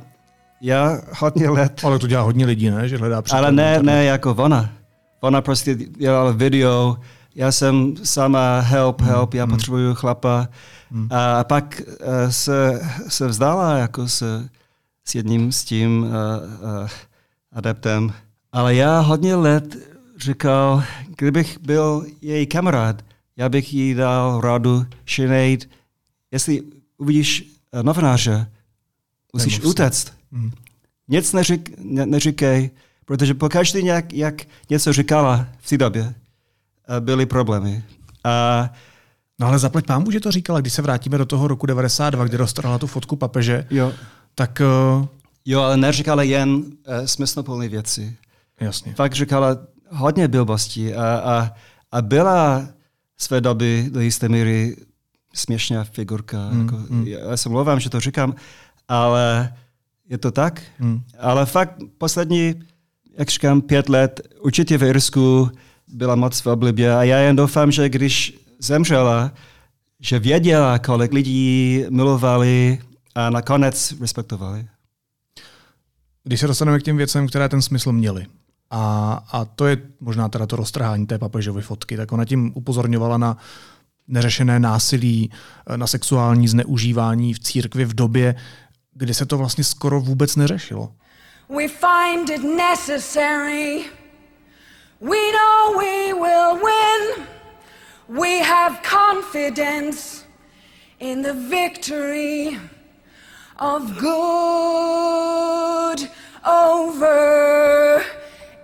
já 0.61 1.01
hodně 1.19 1.51
let 1.51 1.81
Ale 1.85 1.99
to 1.99 2.07
dělá 2.07 2.23
hodně 2.23 2.47
lidí, 2.47 2.71
ne? 2.71 2.89
Že 2.89 2.97
hledá 2.97 3.23
přítel 3.23 3.39
ale 3.39 3.53
ne, 3.53 3.83
ne 3.83 4.05
jako 4.05 4.35
ona. 4.35 4.71
Ona 5.21 5.41
prostě 5.41 5.75
dělala 5.75 6.31
video, 6.31 6.97
já 7.35 7.53
jsem 7.53 7.95
sama 8.03 8.61
help, 8.61 9.01
help, 9.01 9.35
já 9.35 9.47
potřebuju 9.47 9.95
chlapa. 9.95 10.49
A 11.11 11.45
pak 11.45 11.83
uh, 11.87 12.31
se, 12.31 12.81
se 13.09 13.27
vzdala 13.27 13.77
jako 13.77 14.09
se, 14.09 14.49
s 15.05 15.15
jedním 15.15 15.53
s 15.53 15.65
tím 15.65 16.03
uh, 16.03 16.09
uh, 16.11 16.89
adeptem. 17.53 18.13
Ale 18.53 18.75
já 18.75 19.01
hodně 19.01 19.35
let 19.35 19.77
říkal, 20.19 20.85
kdybych 21.17 21.59
byl 21.61 22.07
její 22.21 22.47
kamarád, 22.47 23.05
já 23.37 23.49
bych 23.49 23.75
jí 23.75 23.95
dal 23.95 24.41
radu, 24.41 24.87
Sinead, 25.07 25.61
jestli 26.31 26.63
uvidíš 26.99 27.45
novináře, 27.83 28.47
musíš 29.33 29.59
ním. 29.59 29.69
utéct. 29.69 30.13
Nic 31.09 31.33
neřík, 31.33 31.71
ne, 31.79 32.07
neříkej, 32.07 32.71
protože 33.05 33.35
pokaždé, 33.35 33.81
jak, 33.81 34.13
jak 34.13 34.43
něco 34.71 34.93
říkala 34.93 35.47
v 35.59 35.69
té 35.69 35.79
době, 35.79 36.03
eh, 36.03 36.24
byly 37.01 37.27
problémy. 37.27 37.83
A 38.25 38.71
No 39.41 39.47
ale 39.47 39.59
zaplať 39.59 39.87
pámu, 39.87 40.11
že 40.11 40.21
to 40.21 40.31
říkala, 40.31 40.61
když 40.61 40.73
se 40.73 40.83
vrátíme 40.83 41.19
do 41.19 41.27
toho 41.27 41.49
roku 41.49 41.67
92, 41.67 42.25
kdy 42.25 42.37
roztrhla 42.37 42.79
tu 42.79 42.87
fotku 42.87 43.17
papeže, 43.17 43.67
jo, 43.71 43.93
tak 44.35 44.63
uh, 45.01 45.07
jo 45.45 45.61
ale 45.61 45.77
neříkala 45.77 46.23
jen 46.23 46.51
uh, 46.51 46.65
smysluplné 47.05 47.69
věci. 47.69 48.17
jasně. 48.61 48.95
Fakt 48.95 49.15
říkala 49.15 49.59
hodně 49.91 50.29
blbostí 50.29 50.95
a, 50.95 51.19
a, 51.19 51.51
a 51.93 52.03
byla 52.03 52.69
své 53.19 53.41
doby 53.41 53.91
do 53.91 54.01
jisté 54.01 54.29
míry 54.29 54.77
směšná 55.35 55.85
figurka. 55.85 56.49
Mm, 56.51 56.61
jako, 56.61 56.77
mm. 56.89 57.07
Já 57.07 57.37
se 57.37 57.49
mluvám, 57.49 57.81
že 57.81 57.91
to 57.91 58.01
říkám, 58.01 58.35
ale 58.89 59.55
je 60.09 60.19
to 60.19 60.31
tak. 60.31 60.63
Mm. 60.79 61.01
Ale 61.19 61.47
fakt 61.47 61.75
poslední, 61.99 62.55
jak 63.19 63.29
říkám, 63.29 63.61
pět 63.61 63.89
let 63.89 64.21
určitě 64.41 64.79
v 64.79 64.83
Irsku 64.83 65.51
byla 65.89 66.15
moc 66.15 66.41
v 66.41 66.47
oblibě 66.47 66.95
a 66.95 67.03
já 67.03 67.19
jen 67.19 67.37
doufám, 67.37 67.73
že 67.73 67.89
když 67.89 68.39
zemřela, 68.59 69.33
že 70.01 70.19
věděla, 70.19 70.79
kolik 70.79 71.13
lidí 71.13 71.85
milovali 71.91 72.79
a 73.15 73.31
nakonec 73.31 73.95
respektovali. 74.01 74.67
Když 76.25 76.41
se 76.41 76.47
dostaneme 76.47 76.79
k 76.79 76.83
těm 76.83 76.97
věcem, 76.97 77.29
které 77.29 77.49
ten 77.49 77.63
smysl 77.63 77.93
měly, 77.93 78.27
a, 78.71 79.13
a 79.33 79.45
to 79.45 79.67
je 79.67 79.77
možná 80.01 80.29
teda 80.29 80.47
to 80.47 80.57
roztrhání 80.57 81.07
té 81.07 81.19
papežovy 81.19 81.63
fotky, 81.63 81.97
tak 81.97 82.13
ona 82.13 82.25
tím 82.25 82.53
upozorňovala 82.55 83.19
na 83.19 83.37
neřešené 84.09 84.61
násilí, 84.61 85.31
na 85.77 85.87
sexuální 85.87 86.49
zneužívání 86.49 87.35
v 87.35 87.39
církvi 87.39 87.85
v 87.85 87.95
době, 87.95 88.35
kdy 88.95 89.15
se 89.15 89.27
to 89.27 89.39
vlastně 89.39 89.65
skoro 89.65 90.01
vůbec 90.01 90.37
neřešilo. 90.37 90.93
We 91.49 91.69
find 91.69 92.31
it 92.31 92.43
necessary. 92.57 93.85
We 95.05 95.33
know 95.33 95.75
we 95.77 96.15
will 96.15 96.57
win. 96.65 97.27
We 98.09 98.39
have 98.39 98.83
confidence 98.83 100.25
in 100.99 101.23
the 101.23 101.35
victory 101.35 102.59
of 103.59 103.99
good 104.01 106.09
over 106.47 108.03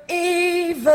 evil. 0.08 0.90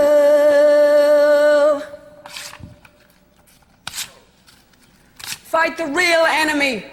Fight 5.22 5.78
the 5.78 5.86
real 5.86 6.26
enemy. 6.26 6.84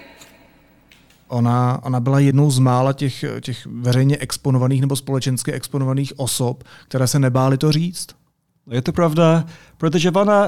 Ona, 1.28 1.80
ona 1.82 2.00
byla 2.00 2.20
jednou 2.20 2.50
z 2.50 2.58
mála 2.58 2.92
těch, 2.92 3.24
těch 3.40 3.66
veřejně 3.66 4.16
exponovaných 4.16 4.80
nebo 4.80 4.96
společensky 4.96 5.52
exponovaných 5.52 6.12
osob, 6.16 6.64
které 6.88 7.06
se 7.06 7.18
nebály 7.18 7.58
to 7.58 7.72
říct. 7.72 8.21
Je 8.70 8.82
to 8.82 8.92
pravda, 8.92 9.44
protože 9.78 10.10
ona, 10.10 10.46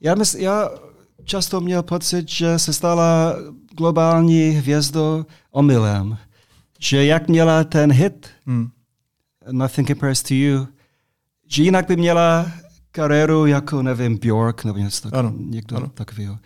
já, 0.00 0.14
mysl, 0.14 0.38
já 0.38 0.70
často 1.24 1.60
měl 1.60 1.82
pocit, 1.82 2.28
že 2.28 2.58
se 2.58 2.72
stala 2.72 3.36
globální 3.76 4.50
hvězdou 4.50 5.24
omylem. 5.50 6.16
Že 6.78 7.04
jak 7.04 7.28
měla 7.28 7.64
ten 7.64 7.92
hit, 7.92 8.28
Hmm. 8.46 8.68
Nothing 9.50 9.88
Compares 9.88 10.22
to 10.22 10.34
You, 10.34 10.66
že 11.48 11.62
jinak 11.62 11.86
by 11.88 11.96
měla 11.96 12.46
kariéru 12.92 13.46
jako, 13.46 13.82
nevím, 13.82 14.18
Bjork 14.18 14.64
nebo 14.64 14.78
něco 14.78 15.02
tak, 15.02 15.14
Ano, 15.14 15.32
někdo 15.36 15.76
ano. 15.76 15.88
takového. 15.94 16.38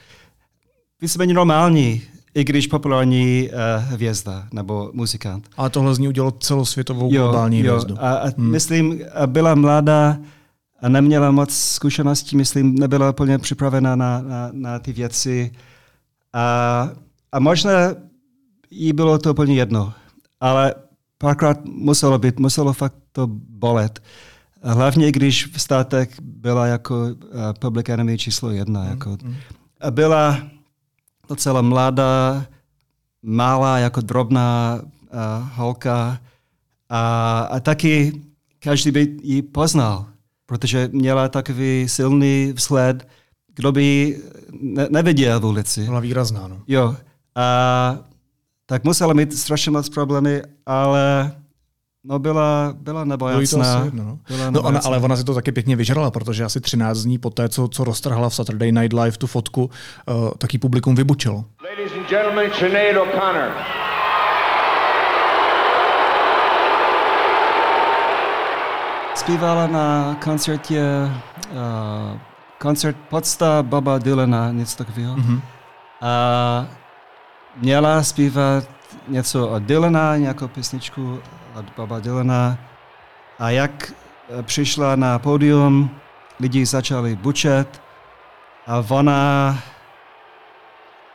Víceméně 1.00 1.34
normální, 1.34 2.02
i 2.34 2.44
když 2.44 2.66
populární 2.66 3.48
uh, 3.48 3.92
hvězda 3.92 4.48
nebo 4.52 4.90
muzikant. 4.92 5.48
Ale 5.56 5.70
tohle 5.70 5.94
z 5.94 5.98
ní 5.98 6.08
udělalo 6.08 6.30
celosvětovou 6.30 7.10
globální 7.10 7.60
hvězdu. 7.60 7.96
A, 8.00 8.14
a 8.14 8.28
hmm. 8.28 8.50
myslím, 8.50 9.00
a 9.14 9.26
byla 9.26 9.54
mladá 9.54 10.18
a 10.84 10.88
neměla 10.88 11.30
moc 11.30 11.54
zkušeností, 11.54 12.36
myslím, 12.36 12.74
nebyla 12.74 13.10
úplně 13.10 13.38
připravena 13.38 13.96
na, 13.96 14.20
na, 14.20 14.48
na 14.52 14.78
ty 14.78 14.92
věci. 14.92 15.52
A, 16.32 16.88
a 17.32 17.38
možná 17.38 17.70
jí 18.70 18.92
bylo 18.92 19.18
to 19.18 19.30
úplně 19.30 19.54
jedno, 19.54 19.92
ale 20.40 20.74
párkrát 21.18 21.64
muselo 21.64 22.18
být, 22.18 22.40
muselo 22.40 22.72
fakt 22.72 22.94
to 23.12 23.26
bolet. 23.48 24.02
Hlavně, 24.62 25.12
když 25.12 25.46
v 25.46 25.60
státech 25.60 26.20
byla 26.20 26.66
jako 26.66 27.02
uh, 27.02 27.12
public 27.58 27.88
enemy 27.88 28.18
číslo 28.18 28.50
jedna. 28.50 28.80
Hmm, 28.80 28.90
Jako, 28.90 29.16
a 29.80 29.90
byla 29.90 30.38
docela 31.28 31.62
mladá, 31.62 32.46
malá, 33.22 33.78
jako 33.78 34.00
drobná 34.00 34.80
uh, 34.82 35.48
holka 35.54 36.18
a, 36.88 37.40
a 37.40 37.60
taky 37.60 38.22
každý 38.58 38.90
by 38.90 39.16
ji 39.22 39.42
poznal, 39.42 40.06
protože 40.46 40.88
měla 40.92 41.28
takový 41.28 41.88
silný 41.88 42.52
vzhled, 42.56 43.08
kdo 43.54 43.72
by 43.72 43.82
ji 43.82 44.22
ne, 44.52 44.86
neviděl 44.90 45.40
v 45.40 45.44
ulici. 45.46 45.84
Byla 45.84 46.00
výrazná. 46.00 46.48
No. 46.48 46.62
Jo. 46.68 46.96
A 47.36 47.98
tak 48.66 48.84
musela 48.84 49.14
mít 49.14 49.38
strašně 49.38 49.70
moc 49.70 49.88
problémy, 49.88 50.42
ale 50.66 51.32
no 52.04 52.18
byla, 52.18 52.74
byla 52.78 53.04
nebojacná. 53.04 53.84
jedno, 53.84 54.04
no. 54.04 54.18
Byla 54.28 54.50
No 54.50 54.62
ona, 54.62 54.80
ale 54.84 54.98
ona 54.98 55.16
si 55.16 55.24
to 55.24 55.34
taky 55.34 55.52
pěkně 55.52 55.76
vyžrala, 55.76 56.10
protože 56.10 56.44
asi 56.44 56.60
13 56.60 56.98
dní 56.98 57.18
po 57.18 57.30
té, 57.30 57.48
co, 57.48 57.68
co 57.68 57.84
roztrhla 57.84 58.28
v 58.28 58.34
Saturday 58.34 58.72
Night 58.72 58.92
Live 58.92 59.16
tu 59.16 59.26
fotku, 59.26 59.70
uh, 60.08 60.30
taky 60.38 60.58
publikum 60.58 60.94
vybučilo. 60.94 61.44
Ladies 61.70 61.92
and 61.98 62.08
gentlemen, 62.08 62.50
Sinead 62.58 62.96
O'Connor. 62.96 63.83
Zpívala 69.14 69.66
na 69.66 70.16
koncertě, 70.24 70.82
uh, 71.50 72.18
koncert 72.58 72.96
Podsta 73.08 73.62
Baba 73.62 73.98
Dylana, 73.98 74.50
něco 74.50 74.76
takového. 74.76 75.16
Mm-hmm. 75.16 75.40
A 76.00 76.66
měla 77.56 78.02
zpívat 78.02 78.64
něco 79.08 79.48
od 79.48 79.62
Dylana, 79.62 80.16
nějakou 80.16 80.48
písničku 80.48 81.18
od 81.54 81.64
Baba 81.76 82.00
Dylana. 82.00 82.58
A 83.38 83.50
jak 83.50 83.92
eh, 84.38 84.42
přišla 84.42 84.96
na 84.96 85.18
pódium, 85.18 85.90
lidi 86.40 86.66
začali 86.66 87.16
bučet 87.16 87.82
a 88.66 88.84
ona, 88.88 89.58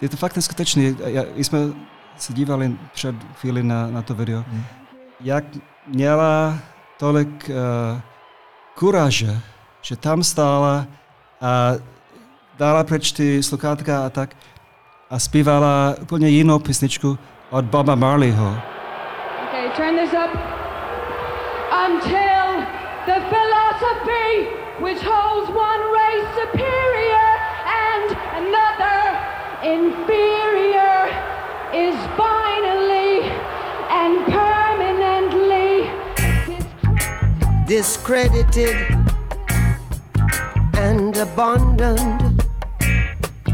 je 0.02 0.10
to 0.10 0.18
fakt 0.18 0.36
neskutečné, 0.36 0.96
Já- 1.06 1.24
jsme 1.36 1.60
se 2.18 2.34
dívali 2.34 2.78
před 2.94 3.16
chvíli 3.34 3.64
na, 3.64 3.88
na 3.88 4.02
to 4.02 4.16
video, 4.16 4.44
mm. 4.48 4.64
jak 5.22 5.44
měla 5.88 6.60
tolik 7.00 7.50
uh, 7.50 8.02
kuráže, 8.76 9.40
že 9.82 9.96
tam 9.96 10.20
stála 10.24 10.84
a 11.42 11.80
dala 12.60 12.84
pryč 12.84 13.12
ty 13.16 13.44
sluchátka 13.44 14.06
a 14.06 14.10
tak 14.10 14.36
a 15.10 15.20
zpívala 15.20 15.96
úplně 16.02 16.30
jinou 16.30 16.60
písničku 16.60 17.18
od 17.50 17.66
Boba 17.66 17.96
Marleyho. 17.96 18.56
Okay, 19.48 19.70
turn 19.76 19.96
this 19.96 20.14
up. 20.14 20.32
Until 21.88 22.68
the 23.08 23.20
philosophy 23.32 24.52
which 24.84 25.02
holds 25.04 25.50
one 25.50 25.82
race 26.00 26.28
superior 26.36 27.30
and 27.66 28.08
another 28.44 29.00
inferior 29.64 31.08
is 31.74 31.96
finally 32.20 33.32
and 33.90 34.26
permanently 34.26 34.49
discredited 37.70 38.76
and 40.74 41.16
abandoned. 41.16 42.44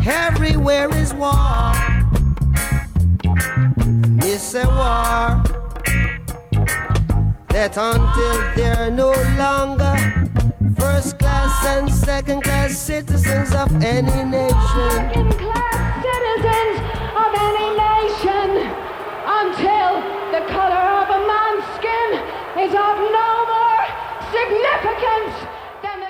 Everywhere 0.07 0.89
is 0.95 1.13
war. 1.13 1.73
It's 4.23 4.53
a 4.55 4.65
war 4.67 5.43
that 7.49 7.75
until 7.75 8.37
they're 8.55 8.89
no 8.89 9.11
longer 9.37 9.93
first 10.79 11.19
class 11.19 11.65
and 11.65 11.91
second 11.93 12.41
class 12.41 12.71
citizens 12.71 13.53
of 13.53 13.69
any 13.83 14.23
nation. 14.23 14.91
second 14.95 15.31
class 15.43 15.75
citizens 16.07 16.77
of 17.19 17.31
any 17.51 17.69
nation 17.83 18.49
until 19.41 19.91
the 20.31 20.41
color 20.55 20.87
of 21.03 21.07
a 21.09 21.19
man's 21.27 21.65
skin 21.75 22.09
is 22.63 22.71
of 22.71 22.97
no 23.11 23.34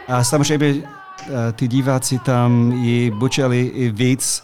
A 0.08 0.24
samozřejmě 0.24 0.76
eh, 0.78 1.52
ty 1.52 1.68
diváci 1.68 2.20
tam 2.20 2.72
ji 2.72 3.12
bučeli 3.12 3.62
i 3.62 3.90
víc, 3.90 4.44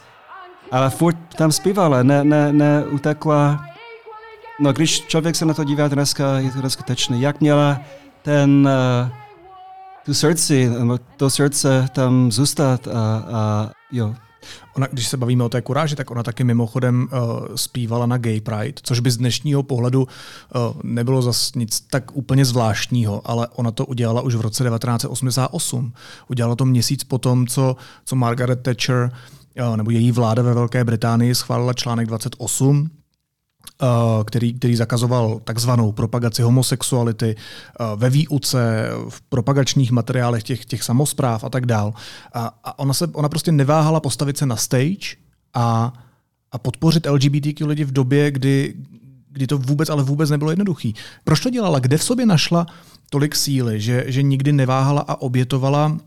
ale 0.71 0.89
furt 0.89 1.17
tam 1.35 1.51
zpívala, 1.51 2.03
ne, 2.03 2.23
ne, 2.23 2.53
ne 2.53 2.85
utekla. 2.85 3.65
No 4.59 4.73
když 4.73 5.01
člověk 5.01 5.35
se 5.35 5.45
na 5.45 5.53
to 5.53 5.63
dívá 5.63 5.87
dneska, 5.87 6.39
je 6.39 6.51
to 6.51 6.61
neskutečné. 6.61 7.17
Jak 7.17 7.41
měla 7.41 7.79
ten, 8.21 8.69
uh, 9.03 9.09
tu 10.05 10.13
srdci, 10.13 10.71
to 11.17 11.29
srdce 11.29 11.87
tam 11.93 12.31
zůstat 12.31 12.87
a, 12.87 12.91
a 13.33 13.69
jo. 13.91 14.15
Ona, 14.75 14.87
když 14.87 15.07
se 15.07 15.17
bavíme 15.17 15.43
o 15.43 15.49
té 15.49 15.61
kuráži, 15.61 15.95
tak 15.95 16.11
ona 16.11 16.23
taky 16.23 16.43
mimochodem 16.43 17.07
uh, 17.11 17.55
zpívala 17.55 18.05
na 18.05 18.17
Gay 18.17 18.41
Pride, 18.41 18.81
což 18.83 18.99
by 18.99 19.11
z 19.11 19.17
dnešního 19.17 19.63
pohledu 19.63 20.01
uh, 20.01 20.81
nebylo 20.83 21.21
zas 21.21 21.53
nic 21.55 21.81
tak 21.81 22.15
úplně 22.15 22.45
zvláštního, 22.45 23.21
ale 23.25 23.47
ona 23.47 23.71
to 23.71 23.85
udělala 23.85 24.21
už 24.21 24.35
v 24.35 24.41
roce 24.41 24.63
1988. 24.63 25.93
Udělala 26.27 26.55
to 26.55 26.65
měsíc 26.65 27.03
potom, 27.03 27.47
co, 27.47 27.75
co 28.05 28.15
Margaret 28.15 28.61
Thatcher 28.61 29.11
uh, 29.67 29.77
nebo 29.77 29.91
její 29.91 30.11
vláda 30.11 30.43
ve 30.43 30.53
Velké 30.53 30.83
Británii 30.83 31.35
schválila 31.35 31.73
článek 31.73 32.07
28, 32.07 32.81
Uh, 32.81 33.00
který, 34.25 34.53
který 34.53 34.75
zakazoval 34.75 35.41
takzvanou 35.43 35.91
propagaci 35.91 36.41
homosexuality 36.41 37.35
uh, 37.35 37.99
ve 37.99 38.09
výuce, 38.09 38.89
v 39.09 39.21
propagačních 39.21 39.91
materiálech 39.91 40.43
těch, 40.43 40.65
těch 40.65 40.83
samozpráv 40.83 41.43
a 41.43 41.49
tak 41.49 41.65
dál. 41.65 41.93
A, 42.33 42.59
a 42.63 42.79
ona, 42.79 42.93
se, 42.93 43.07
ona 43.07 43.29
prostě 43.29 43.51
neváhala 43.51 43.99
postavit 43.99 44.37
se 44.37 44.45
na 44.45 44.55
stage 44.55 45.15
a, 45.53 45.93
a 46.51 46.57
podpořit 46.57 47.07
LGBTQ 47.09 47.67
lidi 47.67 47.83
v 47.83 47.91
době, 47.91 48.31
kdy, 48.31 48.73
kdy 49.29 49.47
to 49.47 49.57
vůbec, 49.57 49.89
ale 49.89 50.03
vůbec 50.03 50.29
nebylo 50.29 50.51
jednoduchý. 50.51 50.95
Proč 51.23 51.39
to 51.39 51.49
dělala? 51.49 51.79
Kde 51.79 51.97
v 51.97 52.03
sobě 52.03 52.25
našla 52.25 52.65
tolik 53.09 53.35
síly, 53.35 53.81
že, 53.81 54.03
že 54.07 54.23
nikdy 54.23 54.53
neváhala 54.53 55.01
a 55.01 55.21
obětovala 55.21 55.97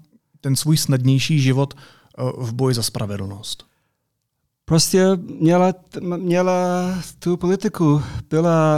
ten 0.40 0.56
svůj 0.56 0.76
snadnější 0.76 1.40
život 1.40 1.74
uh, 1.74 2.46
v 2.46 2.52
boji 2.52 2.74
za 2.74 2.82
spravedlnost? 2.82 3.73
Prostě 4.64 5.06
měla, 5.16 5.72
měla 6.00 6.54
tu 7.18 7.36
politiku, 7.36 8.02
byla 8.30 8.76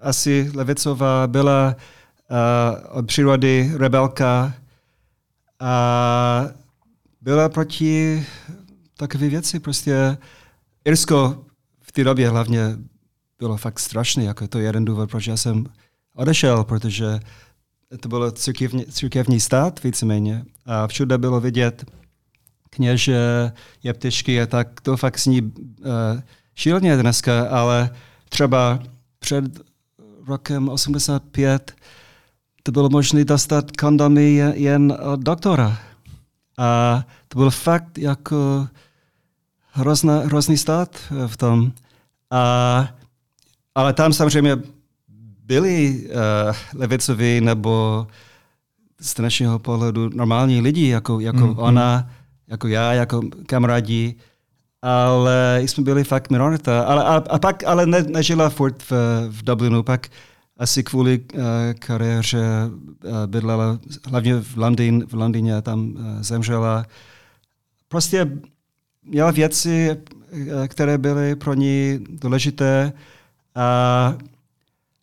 asi 0.00 0.50
levicová, 0.54 1.26
byla 1.26 1.76
uh, 2.30 2.98
od 2.98 3.06
přírody 3.06 3.72
rebelka 3.76 4.54
a 5.60 6.44
byla 7.20 7.48
proti 7.48 8.26
takové 8.96 9.28
věci. 9.28 9.60
Prostě 9.60 10.18
Irsko 10.84 11.44
v 11.80 11.92
té 11.92 12.04
době 12.04 12.28
hlavně 12.28 12.76
bylo 13.38 13.56
fakt 13.56 13.78
strašné, 13.78 14.24
jako 14.24 14.48
to 14.48 14.58
je 14.58 14.64
jeden 14.64 14.84
důvod, 14.84 15.10
proč 15.10 15.26
já 15.26 15.36
jsem 15.36 15.66
odešel, 16.14 16.64
protože 16.64 17.20
to 18.00 18.08
bylo 18.08 18.30
církevní, 18.30 18.84
církevní 18.84 19.40
stát 19.40 19.82
víceméně 19.82 20.44
a 20.66 20.86
všude 20.86 21.18
bylo 21.18 21.40
vidět 21.40 21.84
kněže, 22.70 23.52
jeptišky 23.82 24.42
a 24.42 24.46
tak 24.46 24.80
to 24.80 24.96
fakt 24.96 25.18
zní 25.18 25.42
uh, 25.42 25.50
šíleně 26.54 26.96
dneska, 26.96 27.48
ale 27.50 27.90
třeba 28.28 28.78
před 29.18 29.44
rokem 30.26 30.68
85 30.68 31.72
to 32.62 32.72
bylo 32.72 32.88
možné 32.88 33.24
dostat 33.24 33.76
kondomy 33.76 34.34
jen, 34.54 34.94
od 35.12 35.20
doktora. 35.20 35.78
A 36.58 37.02
to 37.28 37.38
byl 37.38 37.50
fakt 37.50 37.98
jako 37.98 38.68
hrozná, 39.70 40.18
hrozný 40.18 40.56
stát 40.56 40.96
v 41.26 41.36
tom. 41.36 41.72
A, 42.30 42.88
ale 43.74 43.92
tam 43.92 44.12
samozřejmě 44.12 44.56
byli 45.44 46.04
uh, 46.06 46.80
levicoví 46.80 47.40
nebo 47.40 48.06
z 49.00 49.14
dnešního 49.14 49.58
pohledu 49.58 50.10
normální 50.14 50.60
lidi, 50.60 50.88
jako, 50.88 51.20
jako 51.20 51.38
Mm, 51.38 51.48
mm, 51.48 51.58
ona, 51.58 52.10
jako 52.48 52.68
já, 52.68 52.92
jako 52.92 53.22
kamarádi, 53.46 54.14
ale 54.82 55.60
jsme 55.62 55.84
byli 55.84 56.04
fakt 56.04 56.30
minorita. 56.30 56.82
Ale, 56.82 57.04
a, 57.04 57.14
a 57.30 57.38
pak 57.38 57.64
ale 57.64 57.86
ne, 57.86 58.02
nežila 58.02 58.48
furt 58.48 58.82
v, 58.82 58.92
v 59.28 59.44
Dublinu, 59.44 59.82
pak 59.82 60.08
asi 60.56 60.82
kvůli 60.82 61.18
uh, 61.34 61.40
kariéře 61.78 62.40
uh, 62.68 63.26
bydlela 63.26 63.78
hlavně 64.04 64.34
v, 64.40 64.56
Londýn, 64.56 65.06
v 65.06 65.14
Londýně, 65.14 65.62
tam 65.62 65.80
uh, 65.80 66.02
zemřela. 66.20 66.86
Prostě 67.88 68.30
měla 69.02 69.30
věci, 69.30 69.96
které 70.68 70.98
byly 70.98 71.36
pro 71.36 71.54
ní 71.54 72.04
důležité. 72.08 72.92
A, 73.54 74.14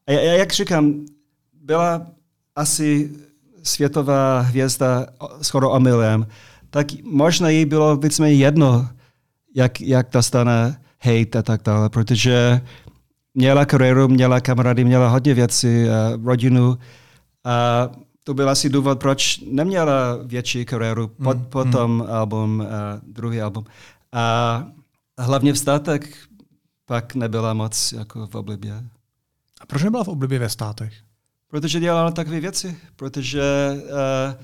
a 0.08 0.12
jak 0.12 0.53
říkám, 0.53 0.93
byla 1.63 2.08
asi 2.55 3.12
světová 3.63 4.39
hvězda 4.39 5.05
skoro 5.41 5.69
omylem, 5.69 6.27
tak 6.75 6.88
možná 7.03 7.49
jí 7.49 7.65
bylo 7.65 7.97
víceméně 7.97 8.35
jedno, 8.35 8.89
jak, 9.55 9.81
jak 9.81 10.07
dostane 10.11 10.81
hate 10.99 11.39
a 11.39 11.41
tak 11.41 11.61
dále, 11.63 11.89
protože 11.89 12.61
měla 13.33 13.65
kariéru, 13.65 14.07
měla 14.07 14.41
kamarády, 14.41 14.83
měla 14.83 15.09
hodně 15.09 15.33
věcí, 15.33 15.67
uh, 15.67 16.25
rodinu 16.25 16.77
a 17.43 17.89
to 18.23 18.33
byl 18.33 18.49
asi 18.49 18.69
důvod, 18.69 18.99
proč 18.99 19.39
neměla 19.51 20.17
větší 20.23 20.65
kariéru 20.65 21.07
po, 21.07 21.33
Mm, 21.33 21.45
potom 21.45 22.07
album, 22.09 22.59
uh, 22.59 22.67
druhý 23.13 23.41
album. 23.41 23.65
A 24.11 24.65
hlavně 25.17 25.53
v 25.53 25.57
státech 25.57 26.27
pak 26.85 27.15
nebyla 27.15 27.53
moc 27.53 27.91
jako 27.91 28.27
v 28.27 28.35
oblibě. 28.35 28.83
A 29.61 29.65
proč 29.65 29.83
nebyla 29.83 30.03
v 30.03 30.07
oblibě 30.07 30.39
ve 30.39 30.49
státech? 30.49 30.93
Protože 31.47 31.79
dělala 31.79 32.11
takové 32.11 32.39
věci, 32.39 32.77
protože 32.95 33.43
uh, 33.83 34.43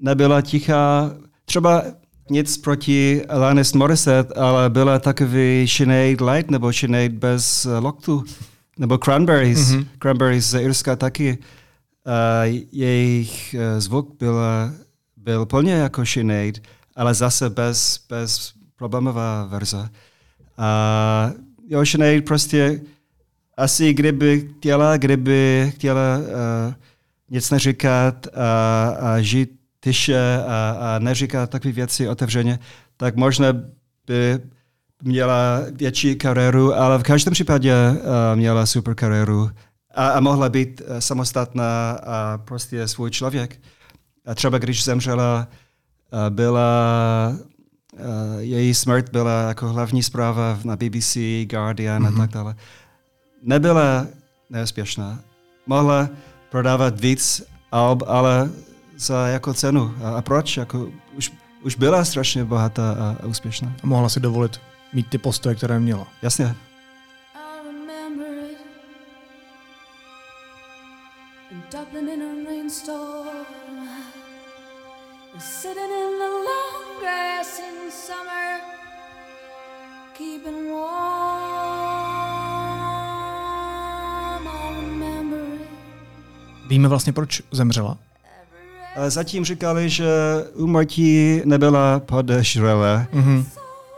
nebyla 0.00 0.40
tichá. 0.40 1.10
Třeba 1.44 1.82
nic 2.30 2.58
proti 2.58 3.26
Alanis 3.26 3.72
Morissette, 3.72 4.34
ale 4.34 4.70
byla 4.70 4.98
takový 4.98 5.68
Sinead 5.68 6.20
Light 6.20 6.50
nebo 6.50 6.72
Sinead 6.72 7.12
bez 7.12 7.66
eh, 7.66 7.78
loktu. 7.78 8.24
Nebo 8.78 8.98
Cranberries. 8.98 9.58
Mm-hmm. 9.58 9.86
Cranberries 10.02 10.50
z 10.50 10.60
Irska 10.60 10.96
taky. 10.96 11.38
Uh, 12.06 12.64
jejich 12.72 13.54
uh, 13.58 13.80
zvuk 13.80 14.18
byl, 14.18 14.38
byl 15.16 15.46
plně 15.46 15.72
jako 15.72 16.06
Sinead, 16.06 16.54
ale 16.96 17.14
zase 17.14 17.50
bez, 17.50 18.00
bez 18.08 18.52
problémová 18.76 19.44
verze. 19.44 19.88
A 20.58 21.30
jo, 21.68 21.86
Sinead 21.86 22.24
prostě 22.24 22.80
asi 23.56 23.94
kdyby 23.94 24.50
chtěla, 24.56 24.96
kdyby 24.96 25.72
chtěla 25.74 26.18
uh, 26.18 26.74
nic 27.30 27.50
neříkat 27.50 28.26
a, 28.34 28.88
a 28.88 29.20
žít 29.20 29.50
tiše 29.84 30.42
a, 30.46 30.76
a 30.80 30.98
neříkat 30.98 31.50
takové 31.50 31.72
věci 31.72 32.08
otevřeně, 32.08 32.58
tak 32.96 33.16
možná 33.16 33.52
by 34.06 34.40
měla 35.02 35.60
větší 35.72 36.16
kariéru, 36.16 36.74
ale 36.74 36.98
v 36.98 37.02
každém 37.02 37.32
případě 37.32 37.74
uh, 37.90 37.98
měla 38.34 38.66
super 38.66 38.94
kariéru 38.94 39.50
a, 39.94 40.08
a 40.08 40.20
mohla 40.20 40.48
být 40.48 40.82
samostatná 40.98 41.90
a 41.90 42.38
prostě 42.38 42.88
svůj 42.88 43.10
člověk. 43.10 43.60
A 44.26 44.34
třeba 44.34 44.58
když 44.58 44.84
zemřela, 44.84 45.48
byla 46.28 46.62
její 48.38 48.74
smrt 48.74 49.10
byla 49.12 49.48
jako 49.48 49.68
hlavní 49.68 50.02
zpráva 50.02 50.58
na 50.64 50.76
BBC, 50.76 51.16
Guardian 51.44 52.02
mm-hmm. 52.02 52.14
a 52.14 52.18
tak 52.18 52.30
dále. 52.30 52.54
Nebyla 53.42 54.06
neúspěšná. 54.50 55.20
Mohla 55.66 56.08
prodávat 56.50 57.00
víc 57.00 57.42
alb, 57.72 58.02
ale 58.06 58.50
za 59.04 59.26
jako 59.28 59.54
cenu. 59.54 59.94
A, 60.04 60.10
a 60.18 60.22
proč? 60.22 60.56
Jako, 60.56 60.88
už, 61.12 61.32
už 61.62 61.74
byla 61.76 62.04
strašně 62.04 62.44
bohatá 62.44 62.92
a, 62.92 63.16
a 63.22 63.26
úspěšná. 63.26 63.72
A 63.82 63.86
mohla 63.86 64.08
si 64.08 64.20
dovolit 64.20 64.60
mít 64.92 65.10
ty 65.10 65.18
postoje, 65.18 65.54
které 65.54 65.80
měla. 65.80 66.06
Jasně. 66.22 66.44
I 66.44 66.54
remember 67.66 68.50
it. 68.50 68.58
In 71.50 71.62
Dublin 71.72 72.08
in 72.08 72.22
a 72.22 72.50
rainstorm. 72.50 73.88
Sitting 75.38 75.76
in 75.76 76.18
the 76.18 76.30
long 76.48 77.00
grass 77.00 77.58
in 77.58 77.90
summer. 77.90 78.60
Keeping 80.18 80.70
warm. 80.70 80.84
I 84.48 84.74
remember 84.80 85.40
it. 85.54 85.68
Víme 86.68 86.88
vlastně, 86.88 87.12
proč 87.12 87.42
zemřela. 87.52 87.98
A 88.96 89.10
zatím 89.10 89.44
říkali, 89.44 89.88
že 89.88 90.06
úmrtí 90.54 91.40
nebyla 91.44 92.00
podezřelé. 92.00 93.06
Mhm. 93.12 93.44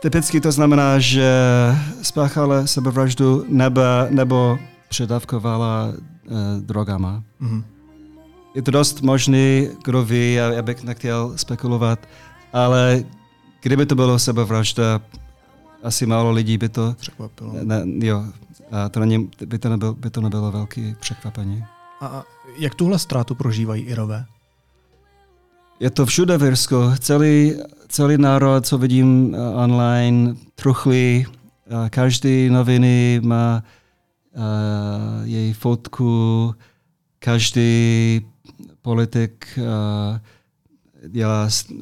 Typicky 0.02 0.40
to 0.40 0.52
znamená, 0.52 0.98
že 0.98 1.30
spáchala 2.02 2.66
sebevraždu 2.66 3.44
nebo, 3.48 3.80
nebo 4.10 4.58
předávkovala 4.88 5.88
uh, 5.88 6.36
drogama. 6.60 7.22
Mhm. 7.40 7.64
Je 8.54 8.62
to 8.62 8.70
dost 8.70 9.02
možný, 9.02 9.68
kdo 9.84 10.04
ví, 10.04 10.34
já, 10.34 10.52
já 10.52 10.62
bych 10.62 10.84
nechtěl 10.84 11.32
spekulovat, 11.36 11.98
ale 12.52 13.04
kdyby 13.62 13.86
to 13.86 13.94
bylo 13.94 14.18
sebevražda, 14.18 15.00
asi 15.82 16.06
málo 16.06 16.30
lidí 16.30 16.58
by 16.58 16.68
to, 16.68 16.94
Překvapilo. 16.98 17.52
ne, 17.62 17.82
jo, 18.06 18.24
a 18.72 18.88
to 18.88 19.00
není, 19.00 19.30
by, 19.46 19.58
to 19.58 19.68
nebyl, 19.68 19.94
by 19.94 20.10
to 20.10 20.20
nebylo 20.20 20.52
velký 20.52 20.96
překvapení. 21.00 21.64
A 22.00 22.06
a 22.06 22.24
jak 22.58 22.74
tuhle 22.74 22.98
ztrátu 22.98 23.34
prožívají 23.34 23.82
Irové? 23.82 24.24
Je 25.80 25.90
to 25.90 26.06
všude 26.06 26.38
v 26.38 26.44
Irsku. 26.44 26.76
Celý, 26.98 27.54
celý 27.88 28.18
národ, 28.18 28.66
co 28.66 28.78
vidím 28.78 29.34
uh, 29.34 29.60
online, 29.62 30.34
truchlí. 30.54 31.26
Uh, 31.72 31.88
každý 31.88 32.48
noviny 32.50 33.20
má 33.24 33.62
uh, 34.36 34.42
její 35.24 35.52
fotku, 35.52 36.54
každý 37.18 38.20
politik 38.82 39.46
uh, 39.58 40.18
dělá 41.08 41.42
uh, 41.70 41.80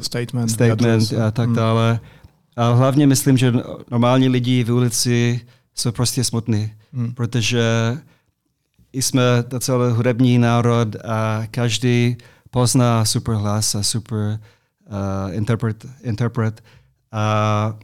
Statement. 0.00 0.48
statement 0.50 1.12
a 1.12 1.30
tak 1.30 1.46
Hmm. 1.46 1.56
dále. 1.56 2.00
A 2.56 2.70
hlavně 2.72 3.06
myslím, 3.06 3.36
že 3.36 3.52
normální 3.90 4.28
lidi 4.28 4.64
v 4.64 4.72
ulici 4.72 5.40
jsou 5.74 5.92
prostě 5.92 6.24
smutní, 6.24 6.72
Hmm. 6.92 7.14
protože 7.14 7.62
jsme 8.92 9.22
docela 9.48 9.88
hudební 9.92 10.38
národ 10.38 10.96
a 11.04 11.42
každý 11.50 12.16
pozná 12.54 13.02
super 13.04 13.34
hlas 13.34 13.74
a 13.74 13.82
super 13.82 14.38
uh, 14.38 15.34
interpret, 15.34 15.86
interpret. 16.06 16.62
A 17.12 17.74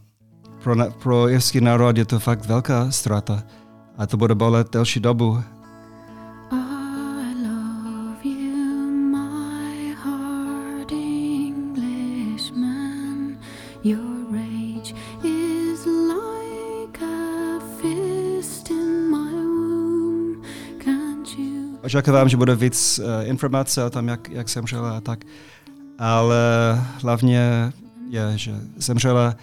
pro, 0.63 0.75
na- 0.75 0.89
pro 0.89 1.29
irský 1.29 1.61
národ 1.61 1.97
je 1.97 2.05
to 2.05 2.19
fakt 2.19 2.45
velká 2.45 2.91
ztráta. 2.91 3.43
A 3.97 4.07
to 4.07 4.17
bude 4.17 4.35
bolet 4.35 4.71
delší 4.71 4.99
dobu. 4.99 5.43
Očekávám, 21.83 22.29
že 22.29 22.37
bude 22.37 22.55
víc 22.55 22.99
uh, 22.99 23.29
informace 23.29 23.83
o 23.83 23.89
tom, 23.89 24.07
jak, 24.07 24.29
jak 24.29 24.49
zemřela 24.49 24.97
a 24.97 25.01
tak. 25.01 25.19
Ale 25.99 26.35
hlavně 27.01 27.73
je, 28.09 28.31
že 28.35 28.51
zemřela 28.77 29.35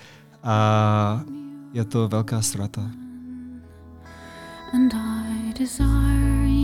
a 0.42 1.20
je 1.72 1.84
to 1.84 2.08
velká 2.08 2.42
ztráta. 2.42 2.82
And 4.74 4.94
I 4.94 5.52
desire 5.58 6.57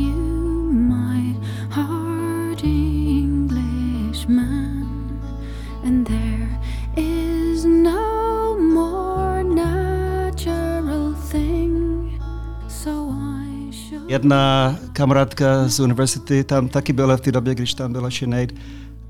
Jedna 14.15 14.79
kamarádka 14.93 15.69
z 15.69 15.81
univerzity 15.81 16.45
tam 16.45 16.69
taky 16.69 16.93
byla 16.93 17.17
v 17.17 17.21
té 17.21 17.33
době, 17.33 17.55
když 17.55 17.75
tam 17.75 17.93
byla 17.93 18.11
Sinead 18.11 18.51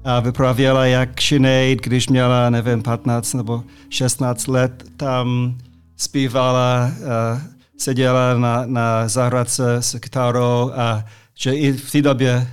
a 0.05 0.21
vyprávěla, 0.21 0.87
jak 0.87 1.21
Sinead, 1.21 1.79
když 1.79 2.09
měla, 2.09 2.51
nevím, 2.51 2.83
15 2.83 3.35
nebo 3.35 3.64
16 3.88 4.47
let, 4.47 4.85
tam 4.97 5.57
zpívala, 5.97 6.90
uh, 6.99 7.40
seděla 7.79 8.35
na, 8.38 8.62
na 8.67 9.09
zahradce 9.09 9.77
s 9.77 9.99
kytarou 9.99 10.71
a 10.75 11.05
že 11.35 11.55
i 11.55 11.73
v 11.73 11.93
té 11.93 12.03
době 12.03 12.49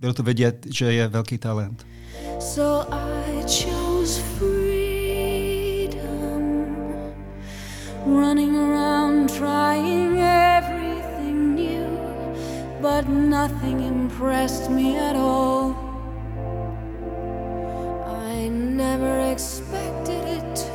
bylo 0.00 0.12
to 0.12 0.22
vidět, 0.22 0.66
že 0.70 0.92
je 0.92 1.08
velký 1.08 1.38
talent. 1.38 1.86
So 2.40 2.94
I 2.94 3.42
chose 3.42 4.22
freedom, 4.38 5.96
running 8.06 8.56
around 8.56 9.32
trying 9.38 10.14
new, 10.14 10.85
but 12.82 13.08
nothing 13.08 13.80
impressed 13.80 14.70
me 14.70 14.98
at 14.98 15.16
all. 15.16 15.74
I 18.06 18.48
never 18.48 19.32
expected 19.32 20.24
it 20.28 20.56
to. 20.56 20.72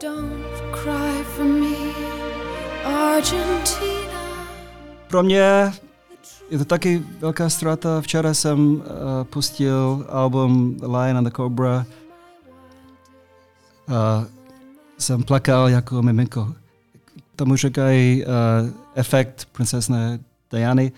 Don't 0.00 0.44
cry 0.72 1.24
for 1.36 1.44
me, 1.44 1.92
Argentina. 2.84 4.18
Pro 5.08 5.22
mě 5.22 5.72
je 6.50 6.58
to 6.58 6.64
taky 6.64 7.04
velká 7.18 7.48
ztráta. 7.48 8.00
Včera 8.00 8.34
jsem 8.34 8.74
uh, 8.74 8.82
pustil 9.24 10.06
album 10.08 10.76
Lion 10.82 11.16
and 11.16 11.24
the 11.24 11.30
Cobra. 11.30 11.86
Uh, 13.88 14.24
jsem 14.98 15.22
plakal 15.22 15.68
jako 15.68 16.02
miminko. 16.02 16.54
Tomu 17.38 17.56
říkají 17.56 18.24
uh, 18.24 18.30
efekt 18.94 19.48
princezné 19.52 20.18
Diany. 20.52 20.92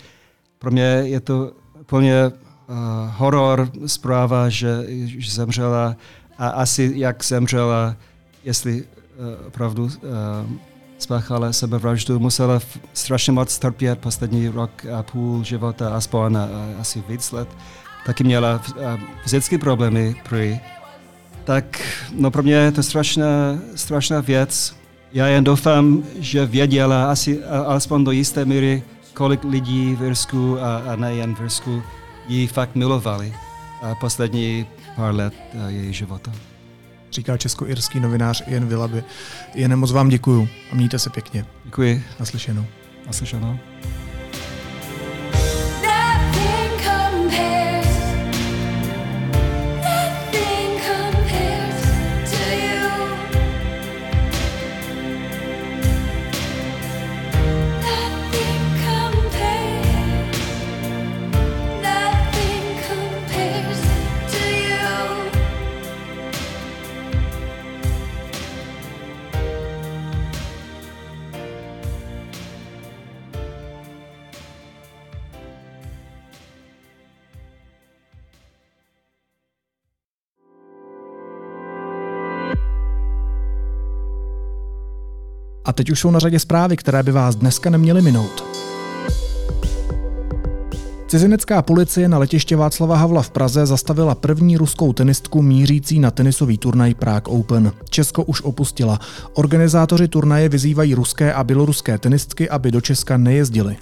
Pro 0.59 0.71
mě 0.71 0.83
je 0.83 1.21
to 1.21 1.53
plně 1.87 2.27
uh, 2.27 2.33
horor 3.17 3.71
zpráva, 3.87 4.49
že, 4.49 4.85
že 5.05 5.31
zemřela 5.31 5.97
a 6.39 6.49
asi 6.49 6.93
jak 6.95 7.25
zemřela, 7.25 7.97
jestli 8.45 8.83
uh, 8.83 9.47
opravdu 9.47 9.85
uh, 9.85 9.91
spáchala 10.99 11.53
sebevraždu, 11.53 12.19
musela 12.19 12.61
strašně 12.93 13.33
moc 13.33 13.59
trpět 13.59 13.99
poslední 13.99 14.49
rok 14.49 14.87
a 14.99 15.03
půl 15.03 15.45
života, 15.45 15.97
aspoň 15.97 16.37
a, 16.37 16.43
a 16.43 16.81
asi 16.81 17.03
víc 17.09 17.33
let. 17.33 17.49
Taky 18.07 18.25
měla 18.25 18.63
fyzické 19.23 19.59
problémy 19.59 20.17
prý. 20.29 20.61
Tak 21.45 21.81
no 22.13 22.31
pro 22.31 22.43
mě 22.43 22.55
je 22.55 22.73
to 22.73 22.83
strašná, 22.83 23.59
strašná 23.75 24.21
věc. 24.21 24.80
Já 25.13 25.27
jen 25.27 25.45
doufám, 25.45 26.03
že 26.19 26.47
věděla 26.47 27.11
asi 27.11 27.45
a- 27.45 27.63
alespoň 27.63 28.05
do 28.05 28.11
jisté 28.11 28.45
míry, 28.45 28.83
kolik 29.15 29.45
lidí 29.45 29.95
v 29.95 30.03
Irsku 30.05 30.59
a, 30.61 30.77
a 30.93 30.97
nejen 30.97 31.35
v 31.35 31.41
Irsku 31.41 31.83
ji 32.29 32.47
fakt 32.47 32.75
milovali. 32.75 33.35
eh, 33.83 33.95
poslední 34.01 34.67
pár 34.97 35.15
let 35.15 35.35
eh, 35.53 35.71
její 35.73 35.93
života. 35.93 36.33
Říká 37.13 37.37
česko-irský 37.37 38.01
novinář 38.01 38.43
Ian 38.47 38.67
Villaby. 38.67 39.05
Jen 39.55 39.77
moc 39.77 39.93
vám 39.93 40.09
děkuju 40.09 40.49
a 40.73 40.75
mějte 40.75 40.99
se 40.99 41.11
pěkně. 41.11 41.47
Děkuji. 41.65 42.03
Naslyšenou. 42.21 42.65
Naslyšenou. 43.07 43.59
Teď 85.81 85.91
už 85.91 86.01
jsou 86.01 86.11
na 86.11 86.19
řadě 86.19 86.39
zprávy, 86.39 86.77
které 86.77 87.03
by 87.03 87.13
vás 87.13 87.37
dneska 87.37 87.71
neměly 87.71 88.03
minout. 88.03 88.45
Cizinecká 91.09 91.63
policie 91.63 92.09
na 92.09 92.19
letiště 92.19 92.57
Václava 92.57 92.97
Havla 92.97 93.23
v 93.23 93.31
Praze 93.31 93.67
zastavila 93.67 94.15
první 94.15 94.57
ruskou 94.57 94.93
tenistku 94.93 95.43
mířící 95.43 96.01
na 96.01 96.11
tenisový 96.11 96.59
turnaj 96.59 96.95
Prague 96.95 97.39
Open. 97.39 97.73
Česko 97.91 98.23
už 98.23 98.43
opustila. 98.43 98.99
Organizátoři 99.35 100.09
turnaje 100.09 100.49
vyzývají 100.49 100.95
ruské 100.95 101.35
a 101.35 101.45
běloruské 101.45 101.99
tenistky, 101.99 102.49
aby 102.51 102.71
do 102.71 102.81
Česka 102.81 103.17
nejezdili. 103.17 103.77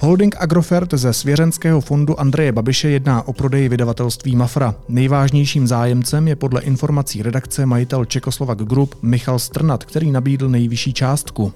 Holding 0.00 0.36
Agrofert 0.38 0.94
ze 0.94 1.12
svěřenského 1.12 1.80
fondu 1.80 2.20
Andreje 2.20 2.52
Babiše 2.52 2.88
jedná 2.88 3.28
o 3.28 3.32
prodeji 3.32 3.68
vydavatelství 3.68 4.36
Mafra. 4.36 4.74
Nejvážnějším 4.88 5.66
zájemcem 5.66 6.28
je 6.28 6.36
podle 6.36 6.62
informací 6.62 7.22
redakce 7.22 7.66
majitel 7.66 8.04
Čekoslovak 8.04 8.58
Group 8.58 8.94
Michal 9.02 9.38
Strnat, 9.38 9.84
který 9.84 10.10
nabídl 10.10 10.48
nejvyšší 10.48 10.92
částku. 10.92 11.52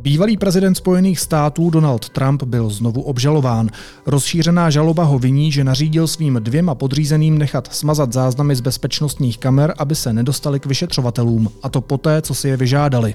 Bývalý 0.00 0.36
prezident 0.36 0.74
Spojených 0.74 1.20
států 1.20 1.70
Donald 1.70 2.08
Trump 2.08 2.42
byl 2.42 2.70
znovu 2.70 3.02
obžalován. 3.02 3.70
Rozšířená 4.06 4.70
žaloba 4.70 5.04
ho 5.04 5.18
viní, 5.18 5.52
že 5.52 5.64
nařídil 5.64 6.06
svým 6.06 6.40
dvěma 6.42 6.74
podřízeným 6.74 7.38
nechat 7.38 7.74
smazat 7.74 8.12
záznamy 8.12 8.56
z 8.56 8.60
bezpečnostních 8.60 9.38
kamer, 9.38 9.74
aby 9.78 9.94
se 9.94 10.12
nedostali 10.12 10.60
k 10.60 10.66
vyšetřovatelům, 10.66 11.50
a 11.62 11.68
to 11.68 11.80
poté, 11.80 12.22
co 12.22 12.34
si 12.34 12.48
je 12.48 12.56
vyžádali. 12.56 13.14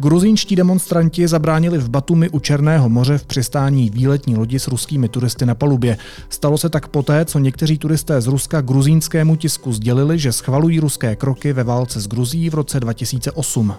Gruzínští 0.00 0.56
demonstranti 0.56 1.28
zabránili 1.28 1.78
v 1.78 1.88
Batumi 1.88 2.28
u 2.28 2.38
Černého 2.38 2.88
moře 2.88 3.18
v 3.18 3.26
přistání 3.26 3.90
výletní 3.90 4.36
lodi 4.36 4.58
s 4.58 4.68
ruskými 4.68 5.08
turisty 5.08 5.46
na 5.46 5.54
palubě. 5.54 5.98
Stalo 6.28 6.58
se 6.58 6.68
tak 6.68 6.88
poté, 6.88 7.24
co 7.24 7.38
někteří 7.38 7.78
turisté 7.78 8.20
z 8.20 8.26
Ruska 8.26 8.60
gruzínskému 8.60 9.36
tisku 9.36 9.72
sdělili, 9.72 10.18
že 10.18 10.32
schvalují 10.32 10.80
ruské 10.80 11.16
kroky 11.16 11.52
ve 11.52 11.64
válce 11.64 12.00
s 12.00 12.08
Gruzí 12.08 12.50
v 12.50 12.54
roce 12.54 12.80
2008 12.80 13.74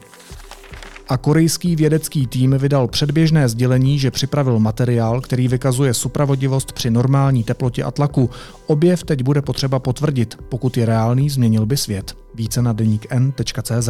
a 1.10 1.18
korejský 1.18 1.76
vědecký 1.76 2.28
tým 2.28 2.56
vydal 2.58 2.88
předběžné 2.88 3.50
sdělení, 3.50 4.00
že 4.00 4.12
připravil 4.12 4.60
materiál, 4.60 5.22
který 5.22 5.48
vykazuje 5.48 5.94
supravodivost 5.94 6.72
při 6.72 6.92
normální 6.92 7.44
teplotě 7.44 7.84
a 7.84 7.92
tlaku. 7.92 8.30
Objev 8.68 9.04
teď 9.04 9.24
bude 9.24 9.42
potřeba 9.42 9.80
potvrdit. 9.80 10.38
Pokud 10.50 10.78
je 10.78 10.86
reálný, 10.86 11.30
změnil 11.30 11.66
by 11.66 11.78
svět. 11.78 12.18
Více 12.36 12.62
na 12.62 12.74
deník 12.74 13.06
n.cz. 13.10 13.90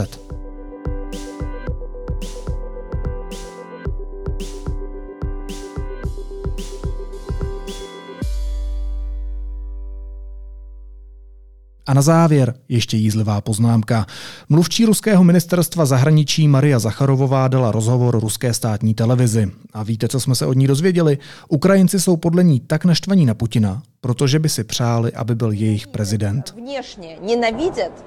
A 11.89 11.93
na 11.93 12.01
závěr 12.01 12.53
ještě 12.69 12.97
jízlivá 12.97 13.41
poznámka. 13.41 14.05
Mluvčí 14.49 14.85
ruského 14.85 15.23
ministerstva 15.23 15.85
zahraničí 15.85 16.47
Maria 16.47 16.79
Zacharovová 16.79 17.47
dala 17.47 17.71
rozhovor 17.71 18.19
ruské 18.19 18.53
státní 18.53 18.93
televizi. 18.93 19.51
A 19.73 19.83
víte, 19.83 20.07
co 20.07 20.19
jsme 20.19 20.35
se 20.35 20.45
od 20.45 20.53
ní 20.53 20.67
dozvěděli? 20.67 21.17
Ukrajinci 21.47 21.99
jsou 21.99 22.17
podle 22.17 22.43
ní 22.43 22.59
tak 22.59 22.85
naštvaní 22.85 23.25
na 23.25 23.33
Putina, 23.33 23.81
protože 24.01 24.39
by 24.39 24.49
si 24.49 24.63
přáli, 24.63 25.13
aby 25.13 25.35
byl 25.35 25.51
jejich 25.51 25.87
prezident. 25.87 26.53
Vněšně 26.57 27.17
nenávidět 27.21 28.05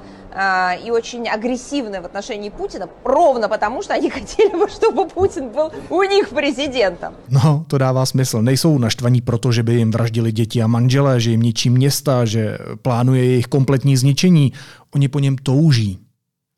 и 0.86 0.92
очень 0.92 1.28
агрессивны 1.28 2.02
в 2.02 2.06
отношении 2.06 2.50
Путина, 2.50 2.88
ровно 3.04 3.50
потому, 3.50 3.82
что 3.82 3.94
они 3.94 4.10
хотели 4.10 4.56
бы, 4.56 4.70
чтобы 4.70 5.08
Путин 5.08 5.50
был 5.50 5.72
у 5.90 6.04
них 6.04 6.30
президентом. 6.30 7.14
No, 7.30 7.64
to 7.68 7.78
dává 7.78 8.06
smysl. 8.06 8.42
Nejsou 8.42 8.78
naštvaní 8.78 9.22
proto, 9.22 9.52
že 9.52 9.64
by 9.64 9.74
jim 9.74 9.92
vraždili 9.92 10.32
děti 10.32 10.62
a 10.62 10.68
manželé, 10.68 11.20
že 11.20 11.32
jim 11.32 11.42
ničí 11.42 11.70
města, 11.70 12.26
že 12.26 12.58
plánuje 12.82 13.26
jejich 13.26 13.48
kompletní 13.48 13.98
zničení. 13.98 14.54
Oni 14.96 15.08
po 15.08 15.20
něm 15.20 15.38
touží. 15.38 16.00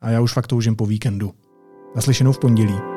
A 0.02 0.10
já 0.10 0.22
už 0.22 0.34
fakt 0.34 0.48
toužím 0.48 0.76
po 0.76 0.86
víkendu. 0.86 1.34
Naslyšenou 1.96 2.32
v 2.32 2.39
pondělí. 2.39 2.93